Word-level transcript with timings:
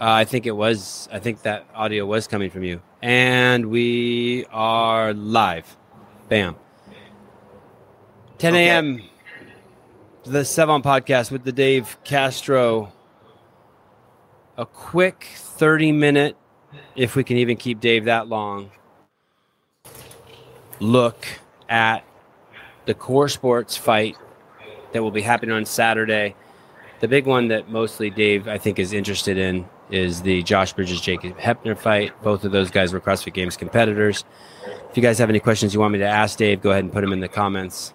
Uh, 0.00 0.04
I 0.12 0.24
think 0.24 0.46
it 0.46 0.52
was. 0.52 1.08
I 1.12 1.18
think 1.18 1.42
that 1.42 1.66
audio 1.74 2.06
was 2.06 2.26
coming 2.28 2.50
from 2.50 2.62
you. 2.62 2.80
And 3.02 3.66
we 3.66 4.46
are 4.52 5.12
live. 5.12 5.76
Bam. 6.28 6.56
10 8.38 8.54
Okay. 8.54 8.68
a.m. 8.68 9.02
The 10.24 10.40
Sevan 10.40 10.82
podcast 10.82 11.30
with 11.32 11.42
the 11.44 11.52
Dave 11.52 11.96
Castro. 12.04 12.92
A 14.56 14.66
quick 14.66 15.26
30 15.36 15.92
minute, 15.92 16.36
if 16.96 17.14
we 17.16 17.22
can 17.24 17.36
even 17.36 17.56
keep 17.56 17.80
Dave 17.80 18.04
that 18.06 18.28
long, 18.28 18.70
look 20.80 21.26
at 21.68 22.04
the 22.84 22.94
core 22.94 23.28
sports 23.28 23.76
fight 23.76 24.16
that 24.92 25.02
will 25.02 25.12
be 25.12 25.22
happening 25.22 25.54
on 25.54 25.64
Saturday. 25.64 26.34
The 27.00 27.06
big 27.08 27.26
one 27.26 27.48
that 27.48 27.68
mostly 27.68 28.10
Dave, 28.10 28.48
I 28.48 28.58
think, 28.58 28.80
is 28.80 28.92
interested 28.92 29.38
in 29.38 29.64
is 29.90 30.22
the 30.22 30.42
Josh 30.42 30.72
Bridges 30.72 31.00
Jacob 31.00 31.38
Heppner 31.38 31.76
fight. 31.76 32.12
Both 32.22 32.44
of 32.44 32.52
those 32.52 32.70
guys 32.70 32.92
were 32.92 33.00
CrossFit 33.00 33.34
Games 33.34 33.56
competitors. 33.56 34.24
If 34.90 34.96
you 34.96 35.02
guys 35.02 35.18
have 35.18 35.28
any 35.28 35.40
questions 35.40 35.74
you 35.74 35.80
want 35.80 35.92
me 35.92 35.98
to 36.00 36.06
ask 36.06 36.38
Dave, 36.38 36.60
go 36.60 36.70
ahead 36.70 36.84
and 36.84 36.92
put 36.92 37.02
them 37.02 37.12
in 37.12 37.20
the 37.20 37.28
comments. 37.28 37.94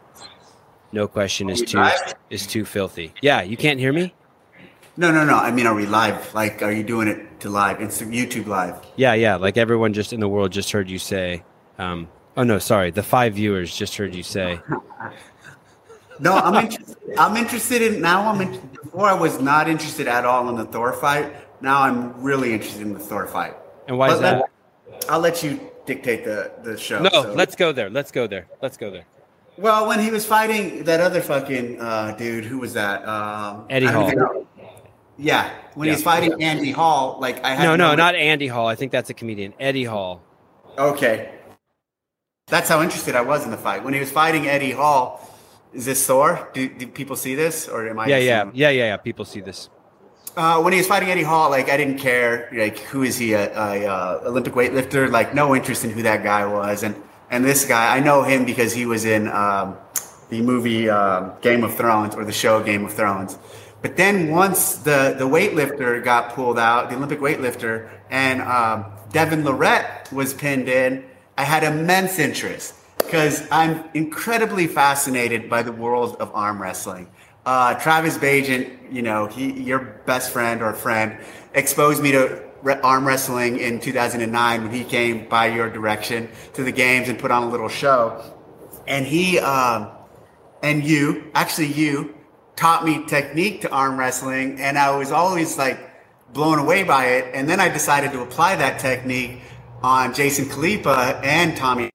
No 0.91 1.07
question 1.07 1.49
is 1.49 1.61
too 1.61 1.77
live? 1.77 2.15
is 2.29 2.45
too 2.45 2.65
filthy. 2.65 3.13
Yeah, 3.21 3.41
you 3.41 3.57
can't 3.57 3.79
hear 3.79 3.91
me? 3.91 4.13
No, 4.95 5.11
no, 5.11 5.25
no. 5.25 5.35
I 5.35 5.49
mean, 5.49 5.65
are 5.65 5.73
we 5.73 5.87
live? 5.87 6.33
Like, 6.35 6.61
are 6.61 6.71
you 6.71 6.83
doing 6.83 7.07
it 7.07 7.39
to 7.39 7.49
live? 7.49 7.81
It's 7.81 7.99
YouTube 8.01 8.45
live. 8.45 8.75
Yeah, 8.95 9.13
yeah. 9.15 9.35
Like 9.35 9.57
everyone 9.57 9.93
just 9.93 10.13
in 10.13 10.19
the 10.19 10.29
world 10.29 10.51
just 10.51 10.71
heard 10.71 10.89
you 10.89 10.99
say. 10.99 11.43
Um, 11.79 12.07
oh 12.37 12.43
no, 12.43 12.59
sorry. 12.59 12.91
The 12.91 13.01
five 13.01 13.33
viewers 13.33 13.75
just 13.75 13.95
heard 13.95 14.13
you 14.13 14.23
say. 14.23 14.59
No, 16.19 16.37
I'm 16.37 16.63
interested. 16.63 16.97
I'm 17.17 17.35
interested 17.35 17.81
in 17.81 17.99
now. 17.99 18.27
I'm 18.29 18.39
in, 18.39 18.59
before 18.67 19.07
I 19.07 19.13
was 19.13 19.41
not 19.41 19.67
interested 19.67 20.07
at 20.07 20.25
all 20.25 20.47
in 20.49 20.55
the 20.55 20.65
Thor 20.65 20.93
fight. 20.93 21.33
Now 21.63 21.81
I'm 21.83 22.21
really 22.21 22.53
interested 22.53 22.81
in 22.81 22.91
the 22.93 22.99
Thor 22.99 23.25
fight. 23.25 23.55
And 23.87 23.97
why 23.97 24.11
is 24.13 24.19
that? 24.19 24.41
let- 24.41 25.05
I'll 25.09 25.21
let 25.21 25.41
you 25.43 25.59
dictate 25.85 26.25
the 26.25 26.51
the 26.61 26.77
show. 26.77 26.99
No, 27.01 27.09
so- 27.09 27.33
let's 27.33 27.55
go 27.55 27.71
there. 27.71 27.89
Let's 27.89 28.11
go 28.11 28.27
there. 28.27 28.45
Let's 28.61 28.77
go 28.77 28.91
there. 28.91 29.05
Well, 29.57 29.87
when 29.87 29.99
he 29.99 30.11
was 30.11 30.25
fighting 30.25 30.83
that 30.83 30.99
other 30.99 31.21
fucking 31.21 31.79
uh, 31.79 32.15
dude, 32.17 32.43
who 32.43 32.57
was 32.59 32.73
that? 32.73 33.07
Um, 33.07 33.65
Eddie 33.69 33.85
Hall. 33.85 34.11
know. 34.11 34.47
Yeah, 35.17 35.49
when 35.75 35.87
Yeah. 35.87 35.93
he's 35.93 36.03
fighting 36.03 36.43
Andy 36.43 36.71
Hall, 36.71 37.17
like 37.21 37.43
I 37.45 37.51
had 37.55 37.63
No, 37.63 37.75
no, 37.75 37.95
not 37.95 38.15
Andy 38.15 38.47
Hall. 38.47 38.67
I 38.67 38.75
think 38.75 38.91
that's 38.91 39.09
a 39.09 39.13
comedian. 39.13 39.53
Eddie 39.59 39.85
Hall. 39.85 40.21
Okay. 40.77 41.29
That's 42.47 42.67
how 42.67 42.81
interested 42.81 43.15
I 43.15 43.21
was 43.21 43.45
in 43.45 43.51
the 43.51 43.57
fight. 43.67 43.83
When 43.85 43.93
he 43.93 43.99
was 44.01 44.11
fighting 44.11 44.47
Eddie 44.47 44.71
Hall, 44.71 45.05
is 45.71 45.85
this 45.85 46.05
Thor? 46.05 46.49
Do, 46.53 46.67
do 46.67 46.87
people 46.87 47.15
see 47.15 47.35
this, 47.35 47.69
or 47.69 47.87
am 47.87 47.99
I? 47.99 48.07
Yeah, 48.07 48.17
yeah, 48.17 48.43
yeah, 48.53 48.69
yeah, 48.69 48.83
yeah. 48.91 48.97
People 48.97 49.23
see 49.23 49.39
this. 49.39 49.69
Uh, 50.35 50.59
when 50.59 50.73
he 50.73 50.79
was 50.79 50.87
fighting 50.87 51.09
Eddie 51.09 51.21
Hall, 51.21 51.51
like 51.51 51.69
I 51.69 51.77
didn't 51.77 51.99
care. 51.99 52.49
Like, 52.51 52.79
who 52.79 53.03
is 53.03 53.17
he? 53.17 53.33
A, 53.33 53.53
a, 53.55 53.85
uh 53.85 54.21
Olympic 54.25 54.53
weightlifter? 54.53 55.11
Like, 55.11 55.35
no 55.35 55.55
interest 55.55 55.83
in 55.83 55.91
who 55.91 56.01
that 56.03 56.23
guy 56.23 56.45
was. 56.45 56.81
And 56.81 56.95
and 57.29 57.45
this 57.45 57.65
guy, 57.65 57.95
I 57.95 57.99
know 57.99 58.23
him 58.23 58.45
because 58.45 58.73
he 58.73 58.85
was 58.85 59.05
in 59.05 59.27
um, 59.27 59.77
the 60.29 60.41
movie 60.41 60.89
um, 60.89 61.33
Game 61.41 61.63
of 61.63 61.75
Thrones 61.75 62.15
or 62.15 62.25
the 62.25 62.31
show 62.31 62.63
Game 62.63 62.85
of 62.85 62.93
Thrones. 62.93 63.37
But 63.83 63.95
then 63.95 64.31
once 64.31 64.77
the 64.77 65.15
the 65.17 65.25
weightlifter 65.25 66.03
got 66.03 66.33
pulled 66.33 66.57
out, 66.57 66.89
the 66.89 66.95
Olympic 66.95 67.19
weightlifter, 67.19 67.89
and 68.09 68.41
um, 68.41 68.85
Devon 69.11 69.43
Larratt 69.43 70.11
was 70.11 70.33
pinned 70.33 70.67
in, 70.67 71.05
I 71.37 71.43
had 71.43 71.63
immense 71.63 72.17
interest 72.17 72.73
because 72.97 73.47
I'm 73.51 73.83
incredibly 73.93 74.65
fascinated 74.65 75.47
by 75.47 75.61
the 75.61 75.71
world 75.71 76.15
of 76.19 76.31
arm 76.33 76.59
wrestling. 76.59 77.07
Uh, 77.45 77.73
Travis 77.75 78.17
Bagent, 78.17 78.93
you 78.93 79.01
know, 79.01 79.27
he, 79.27 79.51
your 79.51 79.79
best 80.05 80.31
friend 80.31 80.61
or 80.61 80.73
friend, 80.73 81.17
exposed 81.53 82.01
me 82.01 82.11
to 82.13 82.43
arm 82.83 83.05
wrestling 83.05 83.59
in 83.59 83.79
2009 83.79 84.63
when 84.63 84.71
he 84.71 84.83
came 84.83 85.27
by 85.27 85.47
your 85.47 85.69
direction 85.69 86.29
to 86.53 86.63
the 86.63 86.71
games 86.71 87.09
and 87.09 87.19
put 87.19 87.31
on 87.31 87.43
a 87.43 87.49
little 87.49 87.67
show. 87.67 88.23
And 88.87 89.05
he, 89.05 89.39
um, 89.39 89.89
and 90.61 90.83
you, 90.83 91.29
actually 91.35 91.67
you, 91.67 92.15
taught 92.55 92.85
me 92.85 93.05
technique 93.07 93.61
to 93.61 93.71
arm 93.71 93.97
wrestling, 93.97 94.59
and 94.59 94.77
I 94.77 94.95
was 94.95 95.11
always 95.11 95.57
like 95.57 95.79
blown 96.33 96.59
away 96.59 96.83
by 96.83 97.05
it. 97.07 97.33
And 97.33 97.49
then 97.49 97.59
I 97.59 97.67
decided 97.67 98.11
to 98.13 98.21
apply 98.21 98.55
that 98.57 98.79
technique 98.79 99.41
on 99.81 100.13
Jason 100.13 100.45
Khalipa 100.45 101.19
and 101.23 101.57
Tommy 101.57 101.89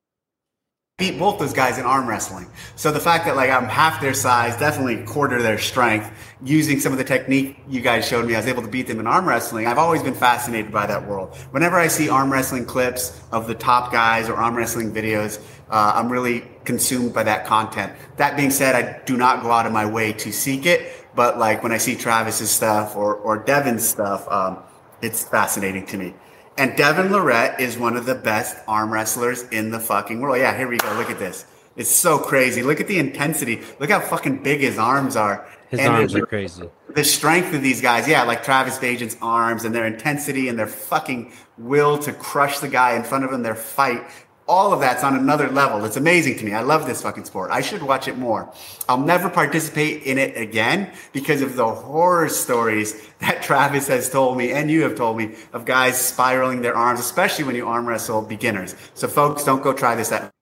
beat 0.98 1.16
both 1.16 1.38
those 1.38 1.52
guys 1.52 1.78
in 1.78 1.84
arm 1.84 2.08
wrestling. 2.08 2.44
So 2.74 2.90
the 2.90 2.98
fact 2.98 3.24
that 3.26 3.36
like 3.36 3.50
I'm 3.50 3.66
half 3.66 4.00
their 4.00 4.14
size, 4.14 4.56
definitely 4.58 5.04
quarter 5.04 5.40
their 5.40 5.56
strength, 5.56 6.10
using 6.42 6.80
some 6.80 6.90
of 6.90 6.98
the 6.98 7.04
technique 7.04 7.56
you 7.68 7.80
guys 7.80 8.04
showed 8.04 8.26
me, 8.26 8.34
I 8.34 8.38
was 8.38 8.48
able 8.48 8.62
to 8.62 8.68
beat 8.68 8.88
them 8.88 8.98
in 8.98 9.06
arm 9.06 9.28
wrestling. 9.28 9.68
I've 9.68 9.78
always 9.78 10.02
been 10.02 10.14
fascinated 10.14 10.72
by 10.72 10.86
that 10.86 11.06
world. 11.06 11.36
Whenever 11.52 11.76
I 11.76 11.86
see 11.86 12.08
arm 12.08 12.32
wrestling 12.32 12.64
clips 12.64 13.22
of 13.30 13.46
the 13.46 13.54
top 13.54 13.92
guys 13.92 14.28
or 14.28 14.34
arm 14.34 14.56
wrestling 14.56 14.92
videos, 14.92 15.40
uh, 15.70 15.92
I'm 15.94 16.10
really 16.10 16.42
consumed 16.64 17.14
by 17.14 17.22
that 17.22 17.46
content. 17.46 17.92
That 18.16 18.36
being 18.36 18.50
said, 18.50 18.74
I 18.74 19.00
do 19.04 19.16
not 19.16 19.44
go 19.44 19.52
out 19.52 19.66
of 19.66 19.72
my 19.72 19.86
way 19.86 20.12
to 20.14 20.32
seek 20.32 20.66
it, 20.66 21.06
but 21.14 21.38
like 21.38 21.62
when 21.62 21.70
I 21.70 21.78
see 21.78 21.94
Travis's 21.94 22.50
stuff 22.50 22.96
or 22.96 23.14
or 23.14 23.38
Devin's 23.38 23.88
stuff, 23.88 24.26
um, 24.26 24.58
it's 25.00 25.22
fascinating 25.22 25.86
to 25.86 25.96
me. 25.96 26.14
And 26.58 26.76
Devon 26.76 27.10
Larratt 27.10 27.60
is 27.60 27.78
one 27.78 27.96
of 27.96 28.04
the 28.04 28.16
best 28.16 28.56
arm 28.66 28.92
wrestlers 28.92 29.44
in 29.44 29.70
the 29.70 29.78
fucking 29.78 30.20
world. 30.20 30.38
Yeah, 30.38 30.56
here 30.56 30.66
we 30.66 30.76
go. 30.76 30.92
Look 30.94 31.08
at 31.08 31.18
this. 31.20 31.46
It's 31.76 31.88
so 31.88 32.18
crazy. 32.18 32.64
Look 32.64 32.80
at 32.80 32.88
the 32.88 32.98
intensity. 32.98 33.62
Look 33.78 33.90
how 33.90 34.00
fucking 34.00 34.42
big 34.42 34.60
his 34.60 34.76
arms 34.76 35.14
are. 35.14 35.46
His 35.70 35.78
And 35.78 35.94
arms 35.94 36.16
are 36.16 36.26
crazy. 36.26 36.68
The 36.88 37.04
strength 37.04 37.54
of 37.54 37.62
these 37.62 37.80
guys, 37.80 38.08
yeah, 38.08 38.24
like 38.24 38.42
Travis 38.42 38.76
Bagent's 38.78 39.16
arms 39.22 39.64
and 39.64 39.72
their 39.72 39.86
intensity 39.86 40.48
and 40.48 40.58
their 40.58 40.66
fucking 40.66 41.30
will 41.58 41.96
to 41.98 42.12
crush 42.12 42.58
the 42.58 42.68
guy 42.68 42.96
in 42.96 43.04
front 43.04 43.24
of 43.24 43.32
him, 43.32 43.44
their 43.44 43.54
fight. 43.54 44.02
All 44.48 44.72
of 44.72 44.80
that's 44.80 45.04
on 45.04 45.14
another 45.14 45.48
level. 45.50 45.84
It's 45.84 45.98
amazing 45.98 46.38
to 46.38 46.44
me. 46.44 46.54
I 46.54 46.62
love 46.62 46.86
this 46.86 47.02
fucking 47.02 47.26
sport. 47.26 47.50
I 47.50 47.60
should 47.60 47.82
watch 47.82 48.08
it 48.08 48.16
more. 48.16 48.52
I'll 48.88 48.98
never 48.98 49.28
participate 49.28 50.04
in 50.04 50.16
it 50.16 50.36
again 50.36 50.90
because 51.12 51.42
of 51.42 51.54
the 51.54 51.68
horror 51.68 52.30
stories 52.30 53.08
that 53.18 53.42
Travis 53.48 53.88
has 53.88 54.08
told 54.08 54.38
me 54.38 54.52
and 54.52 54.70
you 54.70 54.82
have 54.82 54.96
told 54.96 55.18
me 55.18 55.34
of 55.52 55.66
guys 55.66 56.00
spiraling 56.00 56.62
their 56.62 56.74
arms, 56.74 56.98
especially 56.98 57.44
when 57.44 57.54
you 57.56 57.68
arm 57.68 57.86
wrestle 57.86 58.22
beginners. 58.22 58.74
So, 58.94 59.06
folks, 59.06 59.44
don't 59.44 59.62
go 59.62 59.72
try 59.72 59.94
this 59.94 60.10
at 60.12 60.32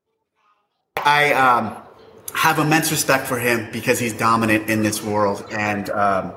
I 1.07 1.33
um, 1.35 1.77
have 2.35 2.59
immense 2.59 2.91
respect 2.91 3.27
for 3.27 3.39
him 3.39 3.71
because 3.71 3.99
he's 3.99 4.13
dominant 4.13 4.69
in 4.69 4.83
this 4.83 5.03
world, 5.03 5.47
and 5.53 5.89
um, 5.91 6.33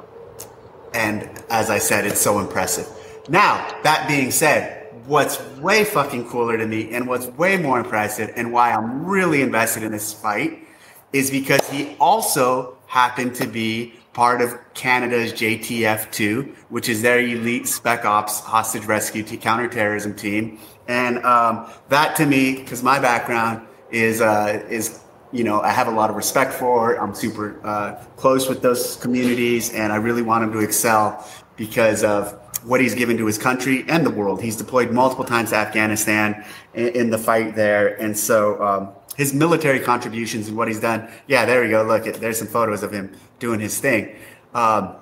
and 0.94 1.28
as 1.50 1.69
I 1.72 1.80
said, 1.80 2.06
it's 2.06 2.22
so 2.22 2.40
impressive. 2.40 2.88
Now 3.30 3.68
that 3.84 4.07
being 4.07 4.30
said, 4.30 4.78
what's 5.09 5.42
way 5.58 5.84
fucking 5.84 6.30
cooler 6.30 6.56
to 6.56 6.68
me, 6.68 6.92
and 6.92 7.08
what's 7.08 7.25
way 7.25 7.58
more 7.58 7.80
impressive, 7.80 8.31
and 8.36 8.53
why 8.53 8.72
I'm 8.72 9.06
really 9.06 9.42
invested 9.42 9.81
in 9.81 9.92
this 9.92 10.14
fight, 10.14 10.68
is 11.12 11.31
because 11.31 11.68
he 11.68 11.96
also 12.00 12.78
happened 12.86 13.34
to 13.36 13.48
be 13.48 13.94
part 14.14 14.40
of 14.40 14.58
Canada's 14.75 15.34
JTF2, 15.34 16.56
which 16.69 16.90
is 16.90 17.02
their 17.02 17.19
elite 17.19 17.68
spec 17.68 18.06
ops 18.06 18.40
hostage 18.40 18.86
rescue 18.86 19.24
counterterrorism 19.24 20.16
team, 20.16 20.59
and 20.88 21.18
um, 21.25 21.68
that 21.90 22.16
to 22.18 22.25
me, 22.25 22.56
because 22.56 22.84
my 22.84 23.00
background 23.00 23.66
is 23.90 24.22
uh, 24.22 24.64
is 24.69 25.00
you 25.31 25.44
know 25.44 25.59
I 25.62 25.72
have 25.72 25.88
a 25.88 25.92
lot 25.92 26.12
of 26.12 26.16
respect 26.16 26.53
for. 26.53 26.96
I'm 26.96 27.16
super 27.16 27.59
uh, 27.66 27.96
close 28.16 28.48
with 28.48 28.62
those 28.62 28.96
communities, 28.98 29.74
and 29.74 29.92
I 29.92 29.96
really 29.96 30.22
want 30.22 30.44
them 30.44 30.53
to 30.53 30.59
excel 30.59 31.28
because 31.56 32.03
of 32.03 32.38
what 32.64 32.81
he's 32.81 32.96
given 32.96 33.18
to 33.18 33.25
his 33.25 33.38
country 33.38 33.86
and 33.88 34.06
the 34.06 34.09
world. 34.09 34.42
He's 34.42 34.56
deployed 34.56 34.92
multiple 34.92 35.25
times 35.25 35.50
to 35.50 35.56
Afghanistan 35.56 36.46
in, 36.74 36.88
in 36.90 37.09
the 37.09 37.18
fight 37.18 37.56
there, 37.56 38.00
and 38.02 38.18
so 38.18 38.62
um, 38.62 38.90
his 39.16 39.34
military 39.34 39.80
contributions 39.80 40.47
and 40.47 40.58
what 40.58 40.68
he's 40.68 40.80
done. 40.80 41.09
Yeah, 41.28 41.46
there 41.46 41.62
we 41.62 41.69
go. 41.69 41.84
Look, 41.84 42.06
there's 42.06 42.40
some 42.40 42.48
photos 42.48 42.84
of 42.84 42.92
him 42.92 43.16
doing 43.40 43.59
his 43.59 43.80
thing. 43.80 44.16
Um, 44.53 44.96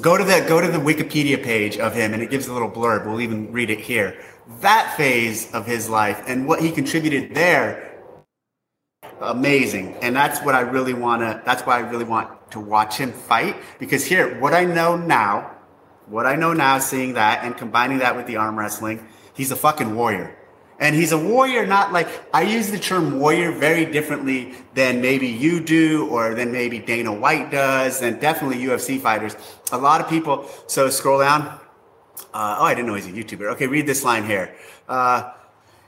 go 0.00 0.16
to 0.16 0.24
the 0.24 0.44
go 0.48 0.60
to 0.60 0.68
the 0.68 0.78
Wikipedia 0.78 1.42
page 1.42 1.78
of 1.78 1.94
him, 1.94 2.14
and 2.14 2.22
it 2.22 2.30
gives 2.30 2.48
a 2.48 2.52
little 2.52 2.70
blurb. 2.70 3.06
We'll 3.06 3.20
even 3.20 3.52
read 3.52 3.70
it 3.70 3.80
here. 3.80 4.20
That 4.60 4.94
phase 4.96 5.52
of 5.52 5.66
his 5.66 5.88
life 5.88 6.22
and 6.26 6.46
what 6.46 6.60
he 6.60 6.70
contributed 6.70 7.34
there 7.34 7.88
amazing 9.20 9.94
and 9.96 10.14
that's 10.14 10.40
what 10.42 10.54
i 10.54 10.60
really 10.60 10.94
want 10.94 11.20
to 11.20 11.42
that's 11.44 11.62
why 11.62 11.76
i 11.76 11.80
really 11.80 12.04
want 12.04 12.28
to 12.50 12.60
watch 12.60 12.96
him 12.96 13.12
fight 13.12 13.56
because 13.78 14.04
here 14.04 14.38
what 14.40 14.54
i 14.54 14.64
know 14.64 14.96
now 14.96 15.57
what 16.08 16.26
i 16.26 16.34
know 16.34 16.52
now 16.52 16.78
seeing 16.78 17.14
that 17.14 17.44
and 17.44 17.56
combining 17.56 17.98
that 17.98 18.16
with 18.16 18.26
the 18.26 18.36
arm 18.36 18.58
wrestling 18.58 19.06
he's 19.38 19.50
a 19.52 19.56
fucking 19.56 19.94
warrior. 19.94 20.34
And 20.80 20.94
he's 20.94 21.10
a 21.12 21.18
warrior 21.18 21.66
not 21.66 21.92
like 21.92 22.08
i 22.34 22.42
use 22.42 22.70
the 22.70 22.78
term 22.78 23.18
warrior 23.18 23.50
very 23.52 23.86
differently 23.86 24.54
than 24.74 25.00
maybe 25.00 25.26
you 25.26 25.60
do 25.60 26.08
or 26.08 26.34
than 26.34 26.52
maybe 26.52 26.78
dana 26.78 27.12
white 27.12 27.50
does 27.50 28.02
and 28.02 28.20
definitely 28.20 28.58
ufc 28.66 29.00
fighters. 29.00 29.36
A 29.72 29.78
lot 29.78 30.00
of 30.00 30.08
people 30.08 30.48
so 30.66 30.90
scroll 30.90 31.20
down. 31.20 31.42
Uh, 32.34 32.58
oh 32.58 32.64
i 32.64 32.74
didn't 32.74 32.86
know 32.86 32.94
he's 32.94 33.06
a 33.06 33.12
youtuber. 33.12 33.52
Okay 33.52 33.66
read 33.66 33.86
this 33.86 34.04
line 34.04 34.24
here. 34.24 34.54
Uh, 34.88 35.32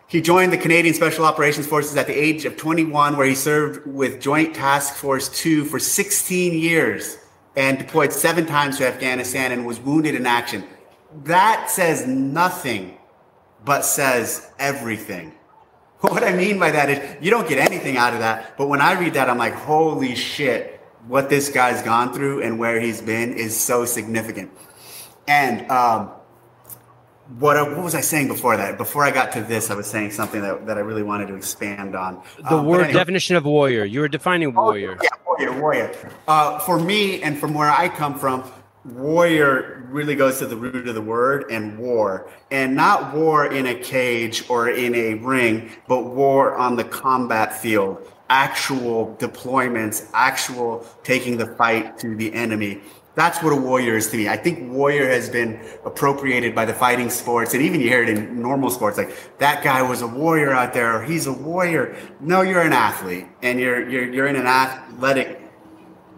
he 0.06 0.20
joined 0.20 0.52
the 0.52 0.58
Canadian 0.58 0.92
Special 0.92 1.24
Operations 1.24 1.68
Forces 1.68 1.96
at 1.96 2.08
the 2.08 2.12
age 2.12 2.44
of 2.44 2.56
21, 2.56 3.16
where 3.16 3.28
he 3.28 3.36
served 3.36 3.86
with 3.86 4.20
Joint 4.20 4.56
Task 4.56 4.94
Force 4.94 5.28
2 5.28 5.64
for 5.66 5.78
16 5.78 6.52
years 6.52 7.16
and 7.56 7.78
deployed 7.78 8.12
seven 8.12 8.46
times 8.46 8.78
to 8.78 8.86
Afghanistan 8.86 9.52
and 9.52 9.66
was 9.66 9.80
wounded 9.80 10.14
in 10.14 10.26
action. 10.26 10.64
that 11.24 11.68
says 11.70 12.06
nothing, 12.06 12.96
but 13.64 13.84
says 13.84 14.50
everything. 14.58 15.32
What 16.00 16.24
I 16.24 16.32
mean 16.32 16.58
by 16.58 16.70
that 16.70 16.88
is 16.88 17.16
you 17.22 17.30
don't 17.30 17.46
get 17.46 17.58
anything 17.58 17.98
out 17.98 18.14
of 18.14 18.20
that. 18.20 18.56
But 18.56 18.68
when 18.68 18.80
I 18.80 18.98
read 18.98 19.12
that, 19.14 19.28
I'm 19.28 19.36
like, 19.36 19.52
holy 19.52 20.14
shit, 20.14 20.80
what 21.06 21.28
this 21.28 21.50
guy's 21.50 21.82
gone 21.82 22.14
through 22.14 22.42
and 22.42 22.58
where 22.58 22.80
he's 22.80 23.02
been 23.02 23.34
is 23.34 23.54
so 23.54 23.84
significant. 23.84 24.50
And 25.28 25.70
um, 25.70 26.10
what, 27.38 27.56
I, 27.56 27.62
what 27.62 27.82
was 27.82 27.94
I 27.94 28.00
saying 28.00 28.28
before 28.28 28.56
that? 28.56 28.76
Before 28.76 29.04
I 29.04 29.10
got 29.10 29.32
to 29.32 29.42
this, 29.42 29.70
I 29.70 29.74
was 29.74 29.86
saying 29.86 30.10
something 30.10 30.40
that, 30.40 30.66
that 30.66 30.76
I 30.76 30.80
really 30.80 31.02
wanted 31.02 31.28
to 31.28 31.36
expand 31.36 31.94
on. 31.94 32.22
The 32.38 32.56
um, 32.56 32.66
word 32.66 32.80
anyway, 32.80 32.92
definition 32.92 33.36
of 33.36 33.44
warrior. 33.44 33.84
You 33.84 34.00
were 34.00 34.08
defining 34.08 34.54
warrior. 34.54 34.98
Oh, 35.00 35.02
yeah, 35.02 35.10
warrior, 35.26 35.60
warrior. 35.60 36.12
Uh, 36.26 36.58
for 36.60 36.78
me 36.80 37.22
and 37.22 37.38
from 37.38 37.54
where 37.54 37.70
I 37.70 37.88
come 37.88 38.18
from, 38.18 38.50
warrior 38.84 39.86
really 39.90 40.14
goes 40.14 40.38
to 40.38 40.46
the 40.46 40.56
root 40.56 40.88
of 40.88 40.94
the 40.94 41.02
word 41.02 41.44
and 41.50 41.78
war 41.78 42.30
and 42.50 42.74
not 42.74 43.14
war 43.14 43.46
in 43.52 43.66
a 43.66 43.74
cage 43.74 44.48
or 44.48 44.70
in 44.70 44.94
a 44.94 45.14
ring 45.14 45.70
but 45.86 46.04
war 46.04 46.54
on 46.56 46.76
the 46.76 46.84
combat 46.84 47.60
field 47.60 47.98
actual 48.30 49.14
deployments 49.18 50.08
actual 50.14 50.86
taking 51.02 51.36
the 51.36 51.46
fight 51.56 51.98
to 51.98 52.16
the 52.16 52.32
enemy 52.32 52.80
that's 53.14 53.42
what 53.42 53.52
a 53.52 53.56
warrior 53.56 53.96
is 53.96 54.08
to 54.10 54.16
me. 54.16 54.28
I 54.28 54.36
think 54.36 54.72
warrior 54.72 55.08
has 55.08 55.28
been 55.28 55.60
appropriated 55.84 56.54
by 56.54 56.64
the 56.64 56.74
fighting 56.74 57.10
sports, 57.10 57.54
and 57.54 57.62
even 57.62 57.80
you 57.80 57.88
hear 57.88 58.02
it 58.02 58.08
in 58.08 58.40
normal 58.40 58.70
sports, 58.70 58.98
like 58.98 59.38
that 59.38 59.64
guy 59.64 59.82
was 59.82 60.02
a 60.02 60.06
warrior 60.06 60.52
out 60.52 60.72
there, 60.72 60.96
or 60.96 61.02
he's 61.02 61.26
a 61.26 61.32
warrior. 61.32 61.96
No, 62.20 62.42
you're 62.42 62.62
an 62.62 62.72
athlete, 62.72 63.26
and 63.42 63.58
you're 63.58 63.88
you're 63.88 64.12
you're 64.12 64.26
in 64.26 64.36
an 64.36 64.46
athletic 64.46 65.40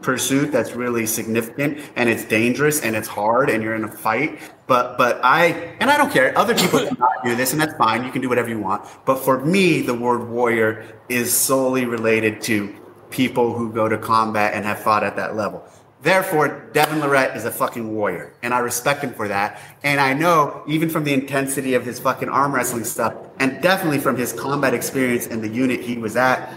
pursuit 0.02 0.52
that's 0.52 0.72
really 0.72 1.06
significant, 1.06 1.78
and 1.96 2.08
it's 2.08 2.24
dangerous, 2.24 2.82
and 2.82 2.94
it's 2.94 3.08
hard, 3.08 3.48
and 3.48 3.62
you're 3.62 3.74
in 3.74 3.84
a 3.84 3.90
fight. 3.90 4.38
But 4.66 4.98
but 4.98 5.20
I 5.24 5.74
and 5.80 5.90
I 5.90 5.96
don't 5.96 6.12
care. 6.12 6.36
Other 6.36 6.54
people 6.54 6.80
cannot 6.80 7.24
do 7.24 7.34
this, 7.34 7.52
and 7.52 7.60
that's 7.60 7.74
fine. 7.74 8.04
You 8.04 8.10
can 8.10 8.20
do 8.20 8.28
whatever 8.28 8.50
you 8.50 8.58
want. 8.58 8.86
But 9.06 9.16
for 9.16 9.42
me, 9.44 9.80
the 9.80 9.94
word 9.94 10.28
warrior 10.28 10.84
is 11.08 11.34
solely 11.34 11.86
related 11.86 12.42
to 12.42 12.74
people 13.10 13.54
who 13.54 13.72
go 13.72 13.88
to 13.88 13.96
combat 13.96 14.54
and 14.54 14.64
have 14.64 14.80
fought 14.80 15.04
at 15.04 15.16
that 15.16 15.36
level. 15.36 15.64
Therefore, 16.02 16.68
Devon 16.72 16.98
Larratt 16.98 17.36
is 17.36 17.44
a 17.44 17.50
fucking 17.52 17.94
warrior, 17.94 18.34
and 18.42 18.52
I 18.52 18.58
respect 18.58 19.04
him 19.04 19.14
for 19.14 19.28
that. 19.28 19.60
And 19.84 20.00
I 20.00 20.14
know, 20.14 20.64
even 20.66 20.88
from 20.90 21.04
the 21.04 21.12
intensity 21.12 21.74
of 21.74 21.84
his 21.84 22.00
fucking 22.00 22.28
arm 22.28 22.52
wrestling 22.52 22.82
stuff, 22.82 23.14
and 23.38 23.62
definitely 23.62 24.00
from 24.00 24.16
his 24.16 24.32
combat 24.32 24.74
experience 24.74 25.28
and 25.28 25.40
the 25.42 25.48
unit 25.48 25.80
he 25.80 25.98
was 25.98 26.16
at, 26.16 26.52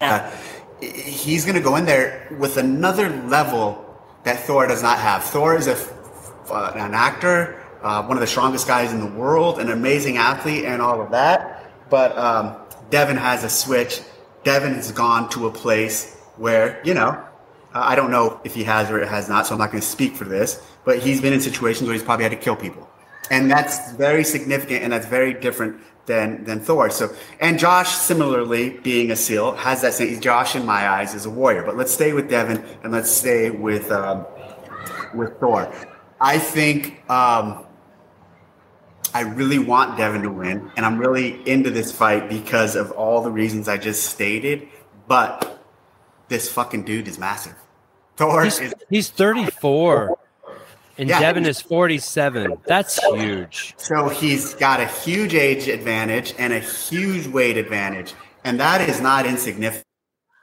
uh, 0.00 0.28
he's 0.80 1.44
going 1.44 1.54
to 1.54 1.62
go 1.62 1.76
in 1.76 1.84
there 1.84 2.26
with 2.40 2.56
another 2.56 3.08
level 3.26 3.86
that 4.24 4.40
Thor 4.40 4.66
does 4.66 4.82
not 4.82 4.98
have. 4.98 5.22
Thor 5.22 5.56
is 5.56 5.68
a, 5.68 5.76
uh, 6.52 6.72
an 6.74 6.92
actor, 6.92 7.64
uh, 7.82 8.02
one 8.02 8.16
of 8.16 8.20
the 8.20 8.26
strongest 8.26 8.66
guys 8.66 8.92
in 8.92 8.98
the 8.98 9.18
world, 9.18 9.60
an 9.60 9.70
amazing 9.70 10.16
athlete, 10.16 10.64
and 10.64 10.82
all 10.82 11.00
of 11.00 11.12
that. 11.12 11.70
But 11.88 12.18
um, 12.18 12.56
Devin 12.90 13.16
has 13.16 13.44
a 13.44 13.48
switch. 13.48 14.00
Devin 14.42 14.74
has 14.74 14.90
gone 14.90 15.28
to 15.30 15.46
a 15.46 15.52
place 15.52 16.16
where, 16.36 16.80
you 16.84 16.94
know, 16.94 17.24
I 17.72 17.94
don't 17.94 18.10
know 18.10 18.40
if 18.44 18.54
he 18.54 18.64
has 18.64 18.90
or 18.90 19.04
has 19.04 19.28
not, 19.28 19.46
so 19.46 19.54
I'm 19.54 19.60
not 19.60 19.70
going 19.70 19.80
to 19.80 19.86
speak 19.86 20.16
for 20.16 20.24
this. 20.24 20.62
But 20.84 20.98
he's 20.98 21.20
been 21.20 21.32
in 21.32 21.40
situations 21.40 21.86
where 21.86 21.94
he's 21.94 22.02
probably 22.02 22.24
had 22.24 22.32
to 22.32 22.38
kill 22.38 22.56
people, 22.56 22.88
and 23.30 23.50
that's 23.50 23.92
very 23.92 24.24
significant, 24.24 24.82
and 24.82 24.92
that's 24.92 25.06
very 25.06 25.34
different 25.34 25.80
than 26.06 26.44
than 26.44 26.60
Thor. 26.60 26.90
So, 26.90 27.14
and 27.40 27.58
Josh, 27.58 27.94
similarly, 27.94 28.70
being 28.70 29.10
a 29.10 29.16
SEAL, 29.16 29.52
has 29.56 29.82
that 29.82 29.94
same. 29.94 30.20
Josh, 30.20 30.56
in 30.56 30.66
my 30.66 30.88
eyes, 30.88 31.14
is 31.14 31.26
a 31.26 31.30
warrior. 31.30 31.62
But 31.62 31.76
let's 31.76 31.92
stay 31.92 32.12
with 32.12 32.28
Devin, 32.28 32.64
and 32.82 32.92
let's 32.92 33.10
stay 33.10 33.50
with 33.50 33.90
um, 33.92 34.26
with 35.14 35.38
Thor. 35.38 35.72
I 36.20 36.38
think 36.38 37.08
um, 37.08 37.66
I 39.14 39.22
really 39.22 39.58
want 39.58 39.96
Devin 39.96 40.22
to 40.22 40.30
win, 40.30 40.70
and 40.76 40.84
I'm 40.84 40.98
really 40.98 41.48
into 41.48 41.70
this 41.70 41.92
fight 41.92 42.28
because 42.28 42.74
of 42.74 42.90
all 42.92 43.22
the 43.22 43.30
reasons 43.30 43.68
I 43.68 43.76
just 43.76 44.04
stated. 44.04 44.68
But 45.06 45.59
this 46.30 46.50
fucking 46.50 46.84
dude 46.84 47.06
is 47.06 47.18
massive. 47.18 47.54
Thor 48.16 48.44
he's, 48.44 48.58
is 48.60 48.74
he's 48.88 49.10
34 49.10 50.16
and 51.00 51.08
yeah, 51.08 51.18
Devin 51.18 51.46
is 51.46 51.60
47. 51.62 52.58
That's 52.66 53.02
huge. 53.14 53.74
So 53.78 54.08
he's 54.08 54.52
got 54.54 54.80
a 54.80 54.86
huge 54.86 55.34
age 55.34 55.66
advantage 55.66 56.34
and 56.38 56.52
a 56.52 56.60
huge 56.60 57.26
weight 57.26 57.56
advantage. 57.56 58.12
And 58.44 58.60
that 58.60 58.86
is 58.86 59.00
not 59.00 59.24
insignificant. 59.24 59.86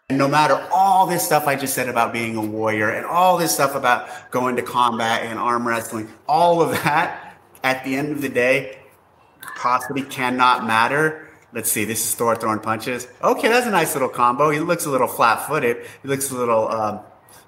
And 0.10 0.18
no 0.18 0.28
matter 0.28 0.56
all 0.74 1.06
this 1.06 1.24
stuff 1.24 1.48
I 1.48 1.56
just 1.56 1.76
said 1.76 1.90
about 1.90 2.12
being 2.12 2.36
a 2.38 2.42
warrior 2.42 2.90
and 2.90 3.06
all 3.06 3.38
this 3.38 3.54
stuff 3.54 3.76
about 3.76 4.32
going 4.32 4.56
to 4.56 4.64
combat 4.64 5.24
and 5.24 5.38
arm 5.38 5.68
wrestling, 5.68 6.10
all 6.28 6.62
of 6.62 6.72
that 6.72 7.38
at 7.64 7.84
the 7.84 7.96
end 7.96 8.12
of 8.12 8.22
the 8.22 8.30
day 8.30 8.80
possibly 9.58 10.02
cannot 10.04 10.66
matter 10.66 11.27
Let's 11.58 11.72
see. 11.72 11.86
This 11.86 12.08
is 12.08 12.14
Thor 12.14 12.36
throwing 12.36 12.60
punches. 12.60 13.08
Okay, 13.24 13.48
that's 13.48 13.66
a 13.66 13.72
nice 13.72 13.96
little 13.96 14.10
combo. 14.10 14.52
He 14.52 14.60
looks 14.60 14.86
a 14.86 14.92
little 14.92 15.08
flat-footed. 15.08 15.78
He 16.04 16.08
looks 16.08 16.30
a 16.30 16.36
little, 16.36 16.70
um, 16.70 17.00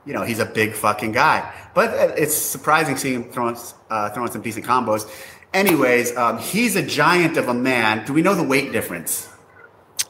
you 0.03 0.13
know, 0.13 0.23
he's 0.23 0.39
a 0.39 0.47
big 0.47 0.73
fucking 0.73 1.11
guy. 1.11 1.53
But 1.75 1.89
uh, 1.91 2.13
it's 2.17 2.33
surprising 2.33 2.97
seeing 2.97 3.21
him 3.21 3.31
throwing 3.31 3.55
uh, 3.91 4.09
throwing 4.09 4.31
some 4.31 4.41
decent 4.41 4.65
combos. 4.65 5.07
Anyways, 5.53 6.17
um, 6.17 6.39
he's 6.39 6.75
a 6.75 6.81
giant 6.81 7.37
of 7.37 7.49
a 7.49 7.53
man. 7.53 8.03
Do 8.07 8.13
we 8.13 8.23
know 8.23 8.33
the 8.33 8.41
weight 8.41 8.71
difference? 8.71 9.29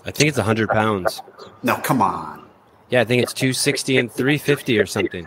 I 0.06 0.12
think 0.12 0.30
it's 0.30 0.38
100 0.38 0.69
pounds. 0.69 1.22
No, 1.62 1.75
come 1.75 2.01
on. 2.01 2.48
Yeah, 2.88 3.01
I 3.01 3.04
think 3.04 3.22
it's 3.22 3.34
260 3.34 3.98
and 3.98 4.10
350 4.10 4.80
or 4.80 4.86
something. 4.86 5.25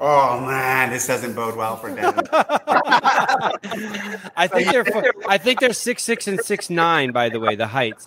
Oh 0.00 0.40
man, 0.40 0.90
this 0.90 1.06
doesn't 1.08 1.34
bode 1.34 1.56
well 1.56 1.76
for 1.76 1.92
Devin. 1.92 2.28
I 4.36 4.46
think 4.46 4.70
they're 4.70 4.84
I 5.28 5.38
think 5.38 5.58
they're 5.58 5.72
six 5.72 6.04
six 6.04 6.28
and 6.28 6.40
six 6.40 6.70
nine. 6.70 7.10
By 7.10 7.28
the 7.28 7.40
way, 7.40 7.56
the 7.56 7.66
heights. 7.66 8.06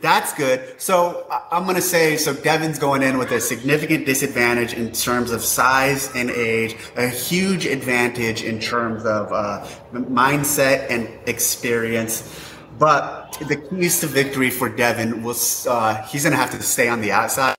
That's 0.00 0.34
good. 0.34 0.80
So 0.80 1.26
I'm 1.50 1.64
going 1.64 1.76
to 1.76 1.82
say 1.82 2.16
so. 2.16 2.34
Devin's 2.34 2.78
going 2.78 3.02
in 3.02 3.18
with 3.18 3.32
a 3.32 3.40
significant 3.40 4.04
disadvantage 4.04 4.74
in 4.74 4.92
terms 4.92 5.32
of 5.32 5.42
size 5.42 6.14
and 6.14 6.30
age, 6.30 6.76
a 6.96 7.08
huge 7.08 7.64
advantage 7.66 8.42
in 8.42 8.60
terms 8.60 9.04
of 9.04 9.32
uh, 9.32 9.66
mindset 9.92 10.90
and 10.90 11.08
experience. 11.26 12.52
But 12.78 13.38
the 13.48 13.56
keys 13.56 14.00
to 14.00 14.06
victory 14.06 14.50
for 14.50 14.68
Devin 14.68 15.22
was 15.22 15.66
uh, 15.66 16.02
he's 16.02 16.24
going 16.24 16.32
to 16.32 16.38
have 16.38 16.50
to 16.50 16.62
stay 16.62 16.88
on 16.88 17.00
the 17.00 17.10
outside 17.10 17.55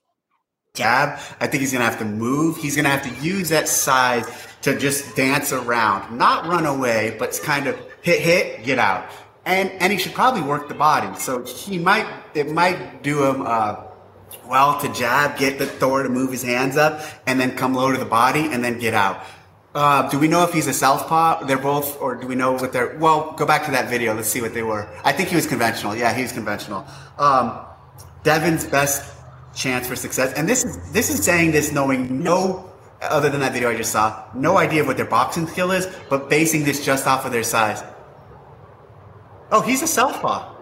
jab. 0.78 1.18
I 1.40 1.46
think 1.46 1.60
he's 1.60 1.72
going 1.72 1.84
to 1.84 1.90
have 1.90 1.98
to 1.98 2.04
move. 2.04 2.56
He's 2.56 2.76
going 2.76 2.84
to 2.84 2.90
have 2.90 3.02
to 3.02 3.22
use 3.22 3.48
that 3.50 3.68
size 3.68 4.26
to 4.62 4.78
just 4.78 5.14
dance 5.16 5.52
around, 5.52 6.16
not 6.16 6.46
run 6.46 6.66
away, 6.66 7.16
but 7.18 7.38
kind 7.42 7.66
of 7.66 7.78
hit, 8.02 8.20
hit, 8.20 8.64
get 8.64 8.78
out. 8.78 9.10
And 9.44 9.70
and 9.80 9.92
he 9.92 9.98
should 9.98 10.14
probably 10.14 10.42
work 10.42 10.68
the 10.68 10.74
body. 10.74 11.18
So 11.18 11.44
he 11.44 11.78
might 11.78 12.06
it 12.34 12.50
might 12.50 13.02
do 13.02 13.24
him 13.24 13.42
uh, 13.42 13.84
well 14.46 14.78
to 14.80 14.92
jab, 14.92 15.38
get 15.38 15.58
the 15.58 15.66
Thor 15.66 16.02
to 16.02 16.08
move 16.08 16.30
his 16.30 16.42
hands 16.42 16.76
up, 16.76 17.02
and 17.26 17.40
then 17.40 17.56
come 17.56 17.72
low 17.74 17.90
to 17.90 17.98
the 17.98 18.04
body, 18.04 18.48
and 18.52 18.62
then 18.62 18.78
get 18.78 18.94
out. 18.94 19.24
Uh, 19.74 20.08
do 20.10 20.18
we 20.18 20.28
know 20.28 20.42
if 20.44 20.52
he's 20.52 20.66
a 20.66 20.72
southpaw? 20.72 21.44
They're 21.44 21.56
both, 21.56 22.00
or 22.00 22.16
do 22.16 22.26
we 22.26 22.34
know 22.34 22.52
what 22.52 22.72
they're? 22.72 22.98
Well, 22.98 23.32
go 23.32 23.46
back 23.46 23.64
to 23.66 23.70
that 23.70 23.88
video. 23.88 24.14
Let's 24.14 24.28
see 24.28 24.42
what 24.42 24.52
they 24.52 24.62
were. 24.62 24.88
I 25.04 25.12
think 25.12 25.28
he 25.28 25.36
was 25.36 25.46
conventional. 25.46 25.94
Yeah, 25.94 26.12
he 26.12 26.22
was 26.22 26.32
conventional. 26.32 26.86
Um, 27.18 27.58
Devin's 28.24 28.66
best 28.66 29.17
chance 29.58 29.86
for 29.86 29.96
success. 29.96 30.32
And 30.34 30.48
this 30.48 30.64
is 30.64 30.92
this 30.92 31.10
is 31.10 31.22
saying 31.22 31.50
this 31.50 31.72
knowing 31.72 32.22
no 32.22 32.72
other 33.02 33.28
than 33.28 33.40
that 33.40 33.52
video 33.52 33.70
I 33.70 33.76
just 33.76 33.92
saw, 33.92 34.24
no 34.34 34.56
idea 34.56 34.80
of 34.80 34.86
what 34.86 34.96
their 34.96 35.06
boxing 35.06 35.46
skill 35.46 35.70
is, 35.72 35.86
but 36.08 36.30
basing 36.30 36.64
this 36.64 36.84
just 36.84 37.06
off 37.06 37.26
of 37.26 37.32
their 37.32 37.42
size. 37.42 37.82
Oh, 39.50 39.60
he's 39.60 39.82
a 39.82 39.86
southpaw. 39.86 40.54